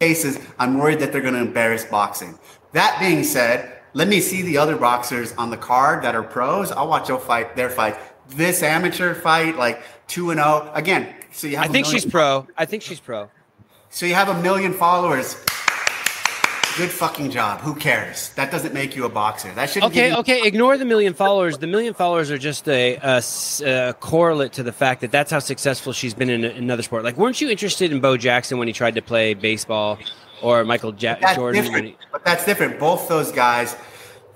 cases, 0.00 0.38
I'm 0.58 0.76
worried 0.78 0.98
that 1.00 1.12
they're 1.12 1.22
going 1.22 1.34
to 1.34 1.40
embarrass 1.40 1.84
boxing. 1.84 2.38
That 2.72 2.98
being 3.00 3.24
said, 3.24 3.80
let 3.94 4.08
me 4.08 4.20
see 4.20 4.42
the 4.42 4.58
other 4.58 4.76
boxers 4.76 5.32
on 5.32 5.50
the 5.50 5.56
card 5.56 6.04
that 6.04 6.14
are 6.14 6.22
pros. 6.22 6.70
I'll 6.72 6.88
watch 6.88 7.08
their 7.08 7.18
fight. 7.18 7.56
Their 7.56 7.70
fight. 7.70 7.96
This 8.28 8.62
amateur 8.62 9.14
fight, 9.14 9.56
like 9.56 9.82
two 10.06 10.30
and 10.30 10.38
zero. 10.38 10.70
Oh, 10.70 10.72
again, 10.74 11.14
so 11.32 11.46
you 11.46 11.56
have. 11.56 11.68
I 11.68 11.72
think 11.72 11.86
she's 11.86 12.04
pro. 12.04 12.46
I 12.56 12.64
think 12.64 12.82
she's 12.82 13.00
pro. 13.00 13.30
So 13.88 14.06
you 14.06 14.14
have 14.14 14.28
a 14.28 14.40
million 14.40 14.72
followers. 14.72 15.34
Good 16.80 16.90
fucking 16.90 17.30
job. 17.30 17.60
Who 17.60 17.74
cares? 17.74 18.30
That 18.36 18.50
doesn't 18.50 18.72
make 18.72 18.96
you 18.96 19.04
a 19.04 19.08
boxer. 19.10 19.52
That 19.52 19.68
should 19.68 19.82
okay. 19.82 20.14
okay, 20.14 20.46
ignore 20.46 20.78
the 20.78 20.86
million 20.86 21.12
followers. 21.12 21.58
The 21.58 21.66
million 21.66 21.92
followers 21.92 22.30
are 22.30 22.38
just 22.38 22.66
a, 22.70 22.96
a, 22.96 23.22
a, 23.66 23.92
correlate 24.00 24.54
to 24.54 24.62
the 24.62 24.72
fact 24.72 25.02
that 25.02 25.10
that's 25.10 25.30
how 25.30 25.40
successful 25.40 25.92
she's 25.92 26.14
been 26.14 26.30
in 26.30 26.42
another 26.42 26.82
sport. 26.82 27.04
Like, 27.04 27.18
weren't 27.18 27.38
you 27.38 27.50
interested 27.50 27.92
in 27.92 28.00
Bo 28.00 28.16
Jackson 28.16 28.56
when 28.56 28.66
he 28.66 28.72
tried 28.72 28.94
to 28.94 29.02
play 29.02 29.34
baseball, 29.34 29.98
or 30.40 30.64
Michael 30.64 30.94
ja- 30.94 31.18
Jordan? 31.34 31.84
He- 31.84 31.96
but 32.10 32.24
that's 32.24 32.46
different. 32.46 32.80
Both 32.80 33.08
those 33.08 33.30
guys, 33.30 33.76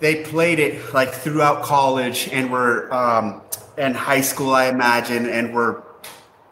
they 0.00 0.22
played 0.22 0.59
it 0.59 0.92
like 0.92 1.14
throughout 1.14 1.62
college 1.62 2.28
and 2.30 2.52
were 2.52 2.92
um, 2.92 3.40
and 3.78 3.96
high 3.96 4.20
school, 4.20 4.54
I 4.54 4.66
imagine, 4.66 5.30
and 5.30 5.54
were, 5.54 5.83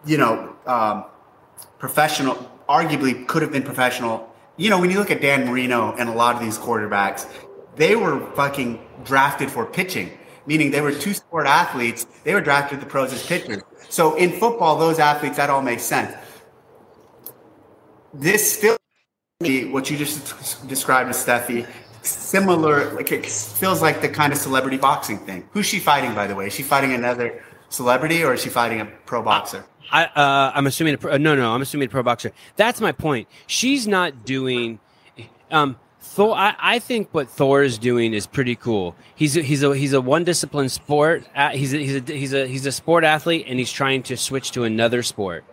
you 0.07 0.17
know, 0.17 0.57
um, 0.65 1.05
professional. 1.79 2.51
Arguably, 2.67 3.27
could 3.29 3.43
have 3.43 3.53
been 3.53 3.63
professional 3.63 4.32
you 4.57 4.71
know, 4.71 4.81
when 4.81 4.91
you 4.91 4.99
look 4.99 5.11
at 5.11 5.21
Dan 5.21 5.47
Marino 5.47 5.95
and 5.97 6.09
a 6.09 6.13
lot 6.13 6.37
of 6.37 6.43
these 6.43 6.59
quarterbacks, 6.59 7.27
they 7.77 7.97
were 7.97 8.21
fucking 8.35 8.81
drafted 9.05 9.51
for 9.51 9.65
pitching, 9.65 10.11
meaning 10.47 10.71
they 10.71 10.81
were 10.81 10.93
two 10.93 11.15
sport 11.15 11.47
athletes. 11.47 12.07
They 12.25 12.35
were 12.35 12.41
drafted 12.41 12.81
the 12.81 12.87
pros 12.87 13.13
as 13.13 13.27
pitchers. 13.27 13.63
So 13.89 14.15
in 14.17 14.33
football, 14.33 14.79
those 14.79 14.99
athletes, 14.99 15.37
that 15.37 15.51
all 15.51 15.63
makes 15.63 15.83
sense. 15.83 16.15
This 18.15 18.59
still, 18.59 18.77
what 19.41 19.91
you 19.91 19.97
just 19.97 20.69
described 20.69 21.11
as 21.11 21.25
Stefi, 21.25 21.67
similar, 22.03 22.93
like 22.93 23.11
it 23.11 23.27
feels 23.27 23.81
like 23.81 24.03
the 24.03 24.09
kind 24.09 24.33
of 24.33 24.39
celebrity 24.39 24.77
boxing 24.77 25.19
thing. 25.19 25.49
Who's 25.53 25.67
she 25.67 25.79
fighting, 25.79 26.15
by 26.15 26.27
the 26.27 26.35
way? 26.35 26.49
Is 26.49 26.53
she 26.53 26.63
fighting 26.63 26.93
another 26.93 27.43
celebrity 27.71 28.23
or 28.23 28.35
is 28.35 28.43
she 28.43 28.51
fighting 28.51 28.81
a 28.81 28.87
pro 29.07 29.23
boxer? 29.23 29.65
I, 29.93 30.05
uh, 30.07 30.53
I'm 30.55 30.67
assuming 30.67 30.95
a 30.95 30.99
pro, 30.99 31.13
uh, 31.13 31.19
no, 31.19 31.37
no. 31.37 31.53
I'm 31.53 31.63
assuming 31.63 31.87
a 31.87 31.91
pro 31.91 32.03
boxer. 32.03 32.33
That's 32.57 32.81
my 32.81 32.93
point. 32.93 33.29
She's 33.47 33.87
not 33.87 34.25
doing. 34.25 34.81
Um, 35.51 35.77
Thor. 36.01 36.35
I, 36.35 36.55
I 36.59 36.79
think 36.79 37.09
what 37.13 37.29
Thor 37.29 37.63
is 37.63 37.79
doing 37.79 38.15
is 38.15 38.27
pretty 38.27 38.57
cool. 38.57 38.97
He's 39.15 39.37
a, 39.37 39.43
he's 39.43 39.63
a 39.63 39.77
he's 39.77 39.93
a 39.93 40.01
one 40.01 40.25
discipline 40.25 40.71
sport. 40.71 41.25
He's 41.53 41.75
a, 41.75 41.79
he's 41.79 41.97
a 41.97 42.13
he's 42.13 42.33
a 42.33 42.47
he's 42.47 42.67
a 42.67 42.73
sport 42.73 43.05
athlete, 43.05 43.45
and 43.47 43.59
he's 43.59 43.71
trying 43.71 44.03
to 44.05 44.17
switch 44.17 44.51
to 44.53 44.65
another 44.65 45.03
sport. 45.03 45.45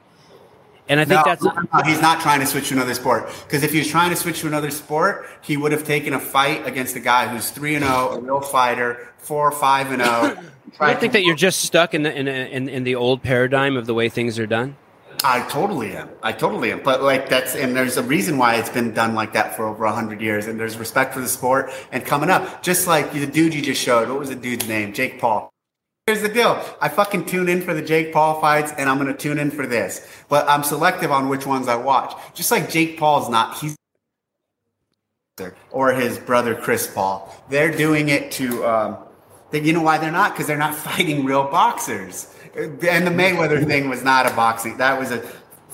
And 0.90 1.00
I 1.00 1.06
think 1.06 1.20
No, 1.20 1.24
that's 1.24 1.44
no, 1.44 1.84
he's 1.86 2.02
not 2.02 2.20
trying 2.20 2.40
to 2.40 2.48
switch 2.48 2.70
to 2.70 2.74
another 2.74 2.96
sport. 2.96 3.30
Because 3.46 3.62
if 3.64 3.72
he 3.72 3.78
was 3.78 3.88
trying 3.88 4.10
to 4.10 4.16
switch 4.16 4.42
to 4.42 4.48
another 4.48 4.72
sport, 4.72 5.28
he 5.42 5.56
would 5.56 5.72
have 5.72 5.84
taken 5.84 6.14
a 6.14 6.20
fight 6.20 6.66
against 6.66 6.96
a 6.96 7.00
guy 7.00 7.28
who's 7.28 7.52
three 7.52 7.76
and 7.76 7.86
zero, 7.86 8.10
a 8.10 8.20
real 8.20 8.42
fighter, 8.42 9.08
four 9.20 9.48
or 9.48 9.52
five 9.52 9.92
and 9.92 10.02
oh, 10.02 10.34
zero. 10.36 10.52
I 10.80 10.96
think 10.96 11.14
that 11.14 11.24
you're 11.24 11.36
just 11.36 11.62
stuck 11.62 11.94
in 11.94 12.02
the 12.02 12.14
in, 12.14 12.28
in 12.28 12.68
in 12.68 12.84
the 12.84 12.96
old 12.96 13.22
paradigm 13.22 13.78
of 13.78 13.86
the 13.86 13.94
way 13.94 14.10
things 14.10 14.40
are 14.40 14.48
done. 14.48 14.76
I 15.24 15.42
totally 15.50 15.96
am. 15.96 16.10
I 16.24 16.32
totally 16.32 16.72
am. 16.72 16.82
But 16.82 17.04
like 17.04 17.30
that's 17.30 17.56
and 17.56 17.76
there's 17.76 17.98
a 17.98 18.04
reason 18.04 18.38
why 18.38 18.56
it's 18.56 18.70
been 18.70 18.94
done 18.94 19.14
like 19.14 19.34
that 19.34 19.56
for 19.56 19.68
over 19.68 19.86
hundred 19.86 20.22
years. 20.22 20.48
And 20.48 20.60
there's 20.60 20.78
respect 20.78 21.14
for 21.14 21.20
the 21.20 21.28
sport 21.28 21.72
and 21.92 22.04
coming 22.04 22.32
up. 22.32 22.64
Just 22.64 22.88
like 22.88 23.12
the 23.12 23.28
dude 23.28 23.54
you 23.54 23.62
just 23.62 23.82
showed. 23.82 24.10
What 24.10 24.18
was 24.18 24.30
the 24.30 24.36
dude's 24.36 24.68
name? 24.68 24.94
Jake 24.94 25.20
Paul. 25.20 25.52
Here's 26.10 26.24
the 26.24 26.28
deal. 26.28 26.60
I 26.82 26.90
fucking 26.90 27.26
tune 27.26 27.48
in 27.50 27.62
for 27.62 27.76
the 27.76 27.84
Jake 27.84 28.12
Paul 28.12 28.42
fights 28.42 28.74
and 28.80 28.90
I'm 28.90 28.98
gonna 28.98 29.16
tune 29.16 29.38
in 29.38 29.52
for 29.52 29.68
this. 29.68 30.08
But 30.28 30.50
I'm 30.50 30.64
selective 30.64 31.12
on 31.12 31.30
which 31.30 31.46
ones 31.46 31.68
I 31.68 31.76
watch. 31.76 32.16
Just 32.34 32.50
like 32.50 32.68
Jake 32.68 32.98
Paul's 32.98 33.30
not 33.30 33.60
he's 33.60 33.76
or 35.70 35.94
his 35.94 36.18
brother 36.18 36.56
Chris 36.56 36.88
Paul. 36.92 37.32
They're 37.52 37.70
doing 37.70 38.10
it 38.10 38.32
to 38.32 38.66
um 38.66 38.98
they, 39.52 39.62
you 39.62 39.72
know 39.72 39.84
why 39.84 40.00
they're 40.00 40.12
not? 40.12 40.34
Because 40.34 40.48
they're 40.48 40.58
not 40.58 40.74
fighting 40.88 41.26
real 41.26 41.44
boxers. 41.44 42.34
And 42.56 42.80
the 42.80 43.12
Mayweather 43.12 43.64
thing 43.68 43.88
was 43.88 44.04
not 44.04 44.26
a 44.26 44.34
boxing. 44.34 44.78
That 44.78 44.98
was 44.98 45.12
a 45.12 45.20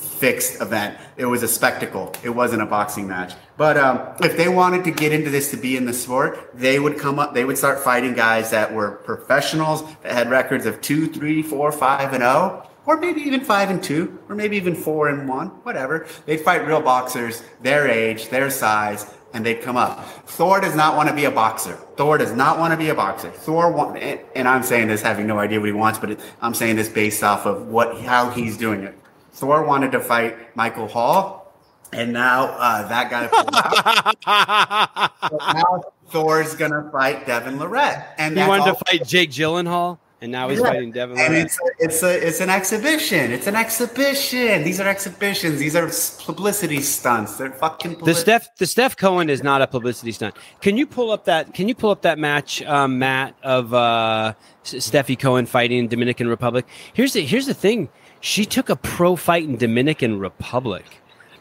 fixed 0.05 0.61
event. 0.61 0.97
It 1.17 1.25
was 1.25 1.43
a 1.43 1.47
spectacle. 1.47 2.13
It 2.23 2.29
wasn't 2.29 2.61
a 2.61 2.65
boxing 2.65 3.07
match. 3.07 3.33
But 3.57 3.77
um, 3.77 4.01
if 4.21 4.37
they 4.37 4.47
wanted 4.47 4.83
to 4.85 4.91
get 4.91 5.11
into 5.11 5.29
this 5.29 5.51
to 5.51 5.57
be 5.57 5.77
in 5.77 5.85
the 5.85 5.93
sport, 5.93 6.51
they 6.53 6.79
would 6.79 6.97
come 6.97 7.19
up. 7.19 7.33
They 7.33 7.45
would 7.45 7.57
start 7.57 7.79
fighting 7.79 8.13
guys 8.13 8.51
that 8.51 8.73
were 8.73 8.91
professionals 8.91 9.83
that 10.03 10.11
had 10.11 10.29
records 10.29 10.65
of 10.65 10.81
two, 10.81 11.07
three, 11.07 11.41
four, 11.41 11.71
five, 11.71 12.13
and 12.13 12.21
zero, 12.21 12.69
or 12.85 12.97
maybe 12.97 13.21
even 13.21 13.41
five 13.41 13.69
and 13.69 13.83
two, 13.83 14.19
or 14.29 14.35
maybe 14.35 14.57
even 14.57 14.75
four 14.75 15.09
and 15.09 15.27
one, 15.27 15.47
whatever. 15.63 16.05
They'd 16.25 16.41
fight 16.41 16.67
real 16.67 16.81
boxers, 16.81 17.43
their 17.61 17.87
age, 17.87 18.29
their 18.29 18.49
size, 18.49 19.11
and 19.33 19.45
they'd 19.45 19.61
come 19.61 19.75
up. 19.75 20.05
Thor 20.27 20.61
does 20.61 20.75
not 20.75 20.95
want 20.95 21.09
to 21.09 21.15
be 21.15 21.25
a 21.25 21.31
boxer. 21.31 21.73
Thor 21.97 22.17
does 22.17 22.31
not 22.31 22.57
want 22.57 22.71
to 22.71 22.77
be 22.77 22.89
a 22.89 22.95
boxer. 22.95 23.29
Thor 23.31 23.71
want, 23.71 23.97
and 23.97 24.47
I'm 24.47 24.63
saying 24.63 24.87
this 24.87 25.01
having 25.01 25.27
no 25.27 25.39
idea 25.39 25.59
what 25.59 25.67
he 25.67 25.73
wants, 25.73 25.99
but 25.99 26.19
I'm 26.41 26.53
saying 26.53 26.77
this 26.77 26.87
based 26.89 27.23
off 27.23 27.45
of 27.45 27.67
what 27.67 27.99
how 28.01 28.29
he's 28.29 28.57
doing 28.57 28.83
it. 28.83 28.97
Thor 29.35 29.63
wanted 29.65 29.91
to 29.91 29.99
fight 29.99 30.55
Michael 30.55 30.87
Hall, 30.87 31.53
and 31.91 32.13
now 32.13 32.45
uh, 32.57 32.87
that 32.87 33.09
guy 33.11 33.27
pulled 33.27 33.49
out. 33.53 35.11
So 35.29 35.37
now 35.53 35.83
Thor's 36.09 36.55
gonna 36.55 36.89
fight 36.91 37.25
Devon 37.27 37.57
Larratt, 37.59 38.05
and 38.17 38.37
He 38.37 38.47
wanted 38.47 38.65
to 38.65 38.75
fight 38.85 39.05
Jake 39.05 39.31
Gyllenhaal, 39.31 39.97
and 40.21 40.31
now 40.31 40.47
he's 40.47 40.59
Yeah. 40.59 40.67
fighting 40.67 40.91
Devin. 40.93 41.19
And 41.19 41.33
Larratt. 41.33 41.43
it's 41.45 41.59
a, 41.59 41.83
it's 41.83 42.03
a 42.03 42.27
it's 42.27 42.39
an 42.39 42.49
exhibition. 42.49 43.31
It's 43.33 43.47
an 43.47 43.55
exhibition. 43.55 44.63
These 44.63 44.79
are 44.79 44.87
exhibitions. 44.87 45.59
These 45.59 45.75
are 45.75 45.91
publicity 46.25 46.81
stunts. 46.81 47.35
They're 47.37 47.51
fucking. 47.51 47.91
The 47.91 47.97
publicity. 47.97 48.21
Steph, 48.23 48.55
the 48.57 48.65
Steph 48.65 48.95
Cohen 48.95 49.29
is 49.29 49.43
not 49.43 49.61
a 49.61 49.67
publicity 49.67 50.13
stunt. 50.13 50.35
Can 50.61 50.77
you 50.77 50.87
pull 50.87 51.11
up 51.11 51.25
that? 51.25 51.53
Can 51.53 51.67
you 51.67 51.75
pull 51.75 51.89
up 51.91 52.03
that 52.03 52.17
match, 52.17 52.61
um, 52.63 52.99
Matt, 52.99 53.35
of 53.43 53.73
uh, 53.73 54.33
Stefi 54.63 55.19
Cohen 55.19 55.45
fighting 55.45 55.89
Dominican 55.89 56.29
Republic? 56.29 56.65
Here's 56.93 57.11
the 57.11 57.25
here's 57.25 57.47
the 57.47 57.53
thing. 57.53 57.89
She 58.25 58.43
took 58.43 58.71
a 58.71 58.75
pro 58.75 59.15
fight 59.15 59.43
in 59.43 59.55
Dominican 59.55 60.17
Republic. 60.17 60.83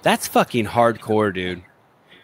That's 0.02 0.28
fucking 0.28 0.66
hardcore, 0.66 1.32
dude. 1.32 1.62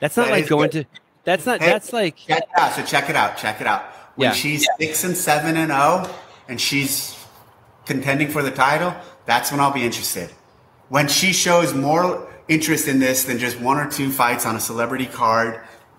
That's 0.00 0.18
not 0.18 0.26
That 0.26 0.32
like 0.32 0.48
going 0.48 0.68
good. 0.68 0.86
to. 0.92 1.00
That's 1.24 1.46
not. 1.46 1.60
Hey, 1.60 1.66
That's 1.70 1.94
like. 1.94 2.16
Check 2.16 2.42
it 2.42 2.48
out. 2.58 2.72
So 2.74 2.82
check 2.82 3.08
it 3.08 3.16
out. 3.16 3.38
Check 3.38 3.62
it 3.62 3.66
out. 3.66 3.84
When 4.16 4.28
Yeah. 4.28 4.34
she's 4.34 4.68
six 4.78 5.02
and 5.02 5.16
seven 5.16 5.56
and 5.56 5.70
zero, 5.70 6.06
and 6.46 6.60
she's 6.60 7.16
contending 7.86 8.28
for 8.28 8.42
the 8.42 8.50
title, 8.50 8.94
that's 9.24 9.50
when 9.50 9.60
I'll 9.60 9.72
be 9.72 9.82
interested. 9.82 10.28
When 10.90 11.08
she 11.08 11.32
shows 11.32 11.72
more 11.72 12.28
interest 12.48 12.86
in 12.86 12.98
this 12.98 13.24
than 13.24 13.38
just 13.38 13.58
one 13.60 13.78
or 13.78 13.90
two 13.90 14.10
fights 14.10 14.44
on 14.44 14.56
a 14.56 14.60
celebrity 14.60 15.06
card, 15.06 15.58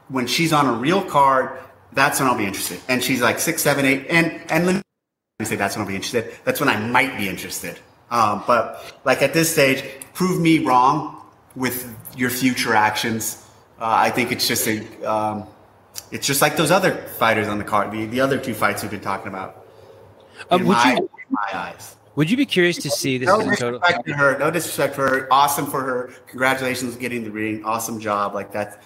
when 0.10 0.28
she's 0.28 0.54
on 0.54 0.67
a 0.67 0.74
real 0.74 1.02
card, 1.04 1.58
that's 1.93 2.19
when 2.19 2.30
I'll 2.30 2.38
be 2.38 2.45
interested. 2.45 2.80
And 2.88 3.04
she's 3.04 3.21
like 3.24 3.39
six, 3.39 3.63
seven, 3.63 3.86
eight, 3.86 4.06
and 4.08 4.39
and 4.52 4.67
let 4.67 4.76
me 4.76 5.45
say 5.45 5.56
that's 5.56 5.76
when 5.76 5.82
I'll 5.82 5.88
be 5.89 5.95
interested. 5.95 6.32
That's 6.43 6.60
when 6.60 6.69
I 6.69 6.78
might 6.78 7.17
be 7.17 7.28
interested. 7.28 7.80
Um, 8.12 8.43
but 8.45 8.93
like 9.06 9.21
at 9.21 9.34
this 9.34 9.52
stage, 9.52 9.84
prove 10.13 10.39
me 10.39 10.60
wrong 10.60 11.26
with 11.56 11.95
your 12.15 12.30
future 12.30 12.76
actions. 12.76 13.47
Uh, 13.80 13.86
I 13.88 14.10
think 14.10 14.32
it's 14.32 14.47
just 14.47 14.67
a, 14.67 15.10
um, 15.10 15.47
it's 16.12 16.28
just 16.28 16.41
like 16.41 16.58
those 16.58 16.71
other 16.71 16.95
fighters 17.17 17.47
on 17.47 17.58
the 17.58 17.63
card, 17.63 17.91
the, 17.91 18.06
the 18.06 18.19
other 18.19 18.38
two 18.38 18.54
fights 18.54 18.84
we've 18.84 18.91
been 18.91 19.00
talking 19.00 19.30
about. 19.30 19.65
Um, 20.50 20.65
would 20.65 20.74
my, 20.74 20.93
you 20.93 20.97
in 20.97 21.10
my 21.30 21.50
eyes. 21.54 21.95
would 22.15 22.30
you 22.30 22.38
be 22.38 22.45
curious 22.45 22.78
to 22.78 22.89
see 22.89 23.17
this? 23.17 23.28
No 23.28 23.39
is 23.39 23.47
a 23.47 23.56
total, 23.56 23.80
disrespect 23.80 24.08
to 24.08 24.13
her. 24.13 24.39
No 24.39 24.52
disrespect 24.52 24.95
for 24.95 25.08
her. 25.08 25.28
Awesome 25.32 25.65
for 25.65 25.82
her. 25.82 26.13
Congratulations 26.28 26.95
on 26.95 27.00
getting 27.00 27.24
the 27.24 27.32
ring. 27.32 27.63
Awesome 27.63 28.00
job. 28.00 28.34
Like 28.34 28.52
that. 28.52 28.84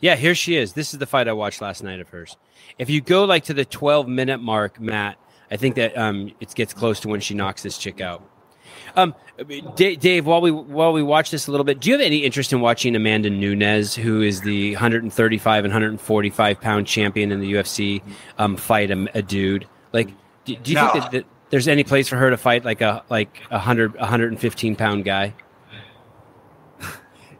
Yeah, 0.00 0.16
here 0.16 0.34
she 0.34 0.56
is. 0.56 0.72
This 0.72 0.92
is 0.92 0.98
the 0.98 1.06
fight 1.06 1.28
I 1.28 1.32
watched 1.32 1.60
last 1.60 1.82
night 1.82 2.00
of 2.00 2.08
hers. 2.08 2.36
If 2.78 2.88
you 2.88 3.00
go 3.00 3.24
like 3.24 3.44
to 3.44 3.54
the 3.54 3.64
12 3.64 4.08
minute 4.08 4.38
mark, 4.38 4.80
Matt, 4.80 5.18
I 5.50 5.56
think 5.56 5.74
that 5.76 5.96
um, 5.98 6.32
it 6.40 6.54
gets 6.54 6.72
close 6.72 7.00
to 7.00 7.08
when 7.08 7.20
she 7.20 7.34
knocks 7.34 7.62
this 7.62 7.76
chick 7.78 8.00
out. 8.00 8.22
Um, 8.96 9.14
Da- 9.76 9.96
Dave, 9.96 10.26
while 10.26 10.40
we 10.40 10.50
while 10.50 10.92
we 10.92 11.02
watch 11.02 11.30
this 11.30 11.46
a 11.46 11.50
little 11.50 11.64
bit, 11.64 11.80
do 11.80 11.90
you 11.90 11.94
have 11.96 12.04
any 12.04 12.18
interest 12.18 12.52
in 12.52 12.60
watching 12.60 12.94
Amanda 12.96 13.30
Nunes, 13.30 13.94
who 13.94 14.20
is 14.20 14.40
the 14.42 14.72
135 14.72 15.64
and 15.64 15.72
145 15.72 16.60
pound 16.60 16.86
champion 16.86 17.30
in 17.32 17.40
the 17.40 17.52
UFC, 17.54 18.02
um, 18.38 18.56
fight 18.56 18.90
a, 18.90 19.08
a 19.16 19.22
dude? 19.22 19.66
Like, 19.92 20.08
do, 20.44 20.56
do 20.56 20.70
you 20.72 20.76
No. 20.76 20.88
think 20.90 21.04
that, 21.04 21.12
that 21.12 21.26
there's 21.50 21.68
any 21.68 21.84
place 21.84 22.08
for 22.08 22.16
her 22.16 22.30
to 22.30 22.36
fight 22.36 22.64
like 22.64 22.80
a 22.80 23.02
like 23.08 23.40
a 23.50 23.54
100 23.54 23.94
115 23.94 24.76
pound 24.76 25.04
guy? 25.04 25.34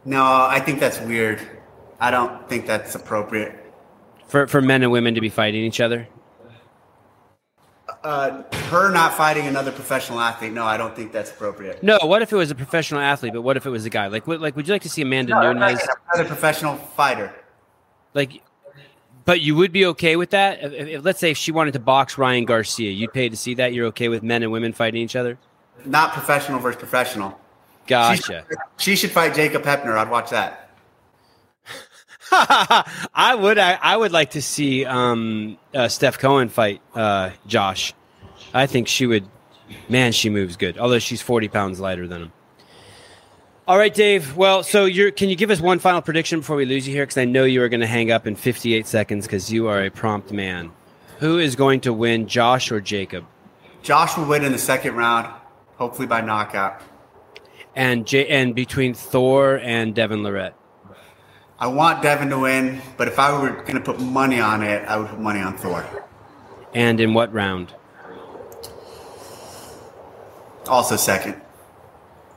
no. 0.05 0.23
I 0.23 0.59
think 0.59 0.79
that's 0.79 0.99
weird. 1.01 1.39
I 1.99 2.11
don't 2.11 2.47
think 2.49 2.65
that's 2.65 2.95
appropriate. 2.95 3.57
For, 4.27 4.47
for 4.47 4.61
men 4.61 4.81
and 4.83 4.91
women 4.91 5.15
to 5.15 5.21
be 5.21 5.29
fighting 5.29 5.63
each 5.63 5.79
other? 5.81 6.07
Uh, 8.03 8.41
her 8.69 8.91
not 8.91 9.13
fighting 9.13 9.45
another 9.45 9.71
professional 9.71 10.19
athlete. 10.19 10.51
No, 10.53 10.63
I 10.65 10.75
don't 10.75 10.95
think 10.95 11.11
that's 11.11 11.29
appropriate. 11.29 11.83
No, 11.83 11.99
what 12.01 12.21
if 12.23 12.31
it 12.33 12.35
was 12.35 12.49
a 12.49 12.55
professional 12.55 12.99
athlete, 12.99 13.33
but 13.33 13.43
what 13.43 13.57
if 13.57 13.65
it 13.65 13.69
was 13.69 13.85
a 13.85 13.91
guy? 13.91 14.07
Like, 14.07 14.25
what, 14.25 14.41
like, 14.41 14.55
would 14.55 14.67
you 14.67 14.73
like 14.73 14.81
to 14.83 14.89
see 14.89 15.03
Amanda 15.03 15.33
No, 15.33 15.53
Nunes? 15.53 15.79
another 16.13 16.27
professional 16.27 16.75
fighter. 16.77 17.31
Like, 18.15 18.41
but 19.25 19.41
you 19.41 19.55
would 19.55 19.71
be 19.71 19.85
okay 19.87 20.15
with 20.15 20.31
that? 20.31 20.63
If, 20.63 20.73
if- 20.73 21.03
let's 21.05 21.19
say 21.19 21.29
if 21.31 21.37
she 21.37 21.51
wanted 21.51 21.73
to 21.73 21.79
box 21.79 22.17
Ryan 22.17 22.45
Garcia, 22.45 22.89
you'd 22.91 23.13
pay 23.13 23.29
to 23.29 23.37
see 23.37 23.53
that. 23.55 23.71
You're 23.73 23.85
okay 23.87 24.09
with 24.09 24.23
men 24.23 24.41
and 24.41 24.51
women 24.51 24.73
fighting 24.73 25.01
each 25.01 25.15
other? 25.15 25.37
Not 25.85 26.13
professional 26.13 26.59
versus 26.59 26.79
professional. 26.79 27.39
She 27.85 27.89
Gotcha. 27.89 28.21
should, 28.47 28.57
she 28.77 28.95
should 28.95 29.11
fight 29.11 29.35
Jacob 29.35 29.63
Heppner. 29.63 29.97
I'd 29.97 30.09
watch 30.09 30.29
that. 30.31 30.60
I 33.13 33.35
would. 33.37 33.57
I, 33.57 33.73
I 33.81 33.97
would 33.97 34.11
like 34.11 34.31
to 34.31 34.41
see 34.41 34.85
um, 34.85 35.57
uh, 35.73 35.87
Steph 35.89 36.17
Cohen 36.17 36.49
fight 36.49 36.81
uh, 36.95 37.31
Josh. 37.45 37.93
I 38.53 38.67
think 38.67 38.87
she 38.87 39.05
would. 39.05 39.27
Man, 39.89 40.11
she 40.11 40.29
moves 40.29 40.55
good. 40.55 40.77
Although 40.77 40.99
she's 40.99 41.21
forty 41.21 41.47
pounds 41.47 41.79
lighter 41.79 42.07
than 42.07 42.23
him. 42.23 42.31
All 43.67 43.77
right, 43.77 43.93
Dave. 43.93 44.35
Well, 44.37 44.63
so 44.63 44.85
you're. 44.85 45.11
Can 45.11 45.29
you 45.29 45.35
give 45.35 45.49
us 45.51 45.59
one 45.59 45.79
final 45.79 46.01
prediction 46.01 46.39
before 46.39 46.55
we 46.55 46.65
lose 46.65 46.87
you 46.87 46.93
here? 46.93 47.03
Because 47.03 47.17
I 47.17 47.25
know 47.25 47.43
you 47.43 47.61
are 47.63 47.69
going 47.69 47.81
to 47.81 47.87
hang 47.87 48.11
up 48.11 48.25
in 48.25 48.35
fifty-eight 48.35 48.87
seconds 48.87 49.25
because 49.25 49.51
you 49.51 49.67
are 49.67 49.83
a 49.83 49.89
prompt 49.89 50.31
man. 50.31 50.71
Who 51.19 51.37
is 51.37 51.55
going 51.55 51.81
to 51.81 51.93
win, 51.93 52.27
Josh 52.27 52.71
or 52.71 52.79
Jacob? 52.81 53.25
Josh 53.83 54.17
will 54.17 54.25
win 54.25 54.43
in 54.43 54.51
the 54.51 54.57
second 54.57 54.95
round, 54.95 55.27
hopefully 55.75 56.07
by 56.07 56.21
knockout. 56.21 56.81
And 57.75 58.07
J- 58.07 58.27
and 58.27 58.55
between 58.55 58.93
Thor 58.93 59.59
and 59.63 59.93
Devon 59.93 60.23
Larratt. 60.23 60.53
I 61.61 61.67
want 61.67 62.01
Devin 62.01 62.29
to 62.29 62.39
win, 62.39 62.81
but 62.97 63.07
if 63.07 63.19
I 63.19 63.39
were 63.39 63.51
going 63.51 63.75
to 63.75 63.81
put 63.81 63.99
money 63.99 64.39
on 64.39 64.63
it, 64.63 64.83
I 64.87 64.97
would 64.97 65.09
put 65.09 65.19
money 65.19 65.41
on 65.41 65.55
Thor. 65.59 65.85
And 66.73 66.99
in 66.99 67.13
what 67.13 67.31
round? 67.31 67.75
Also 70.65 70.95
second. 70.95 71.39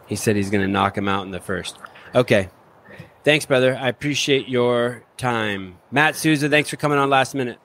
He 0.07 0.15
said 0.15 0.37
he's 0.37 0.51
going 0.51 0.61
to 0.61 0.71
knock 0.71 0.99
him 0.99 1.09
out 1.09 1.25
in 1.25 1.31
the 1.31 1.41
first. 1.41 1.79
Okay. 2.15 2.51
Thanks, 3.25 3.47
brother. 3.47 3.75
I 3.81 3.89
appreciate 3.89 4.47
your 4.47 5.03
time. 5.17 5.79
Matt 5.91 6.17
Souza, 6.17 6.51
thanks 6.51 6.69
for 6.69 6.77
coming 6.77 6.99
on 6.99 7.09
last 7.09 7.35
minute. 7.35 7.59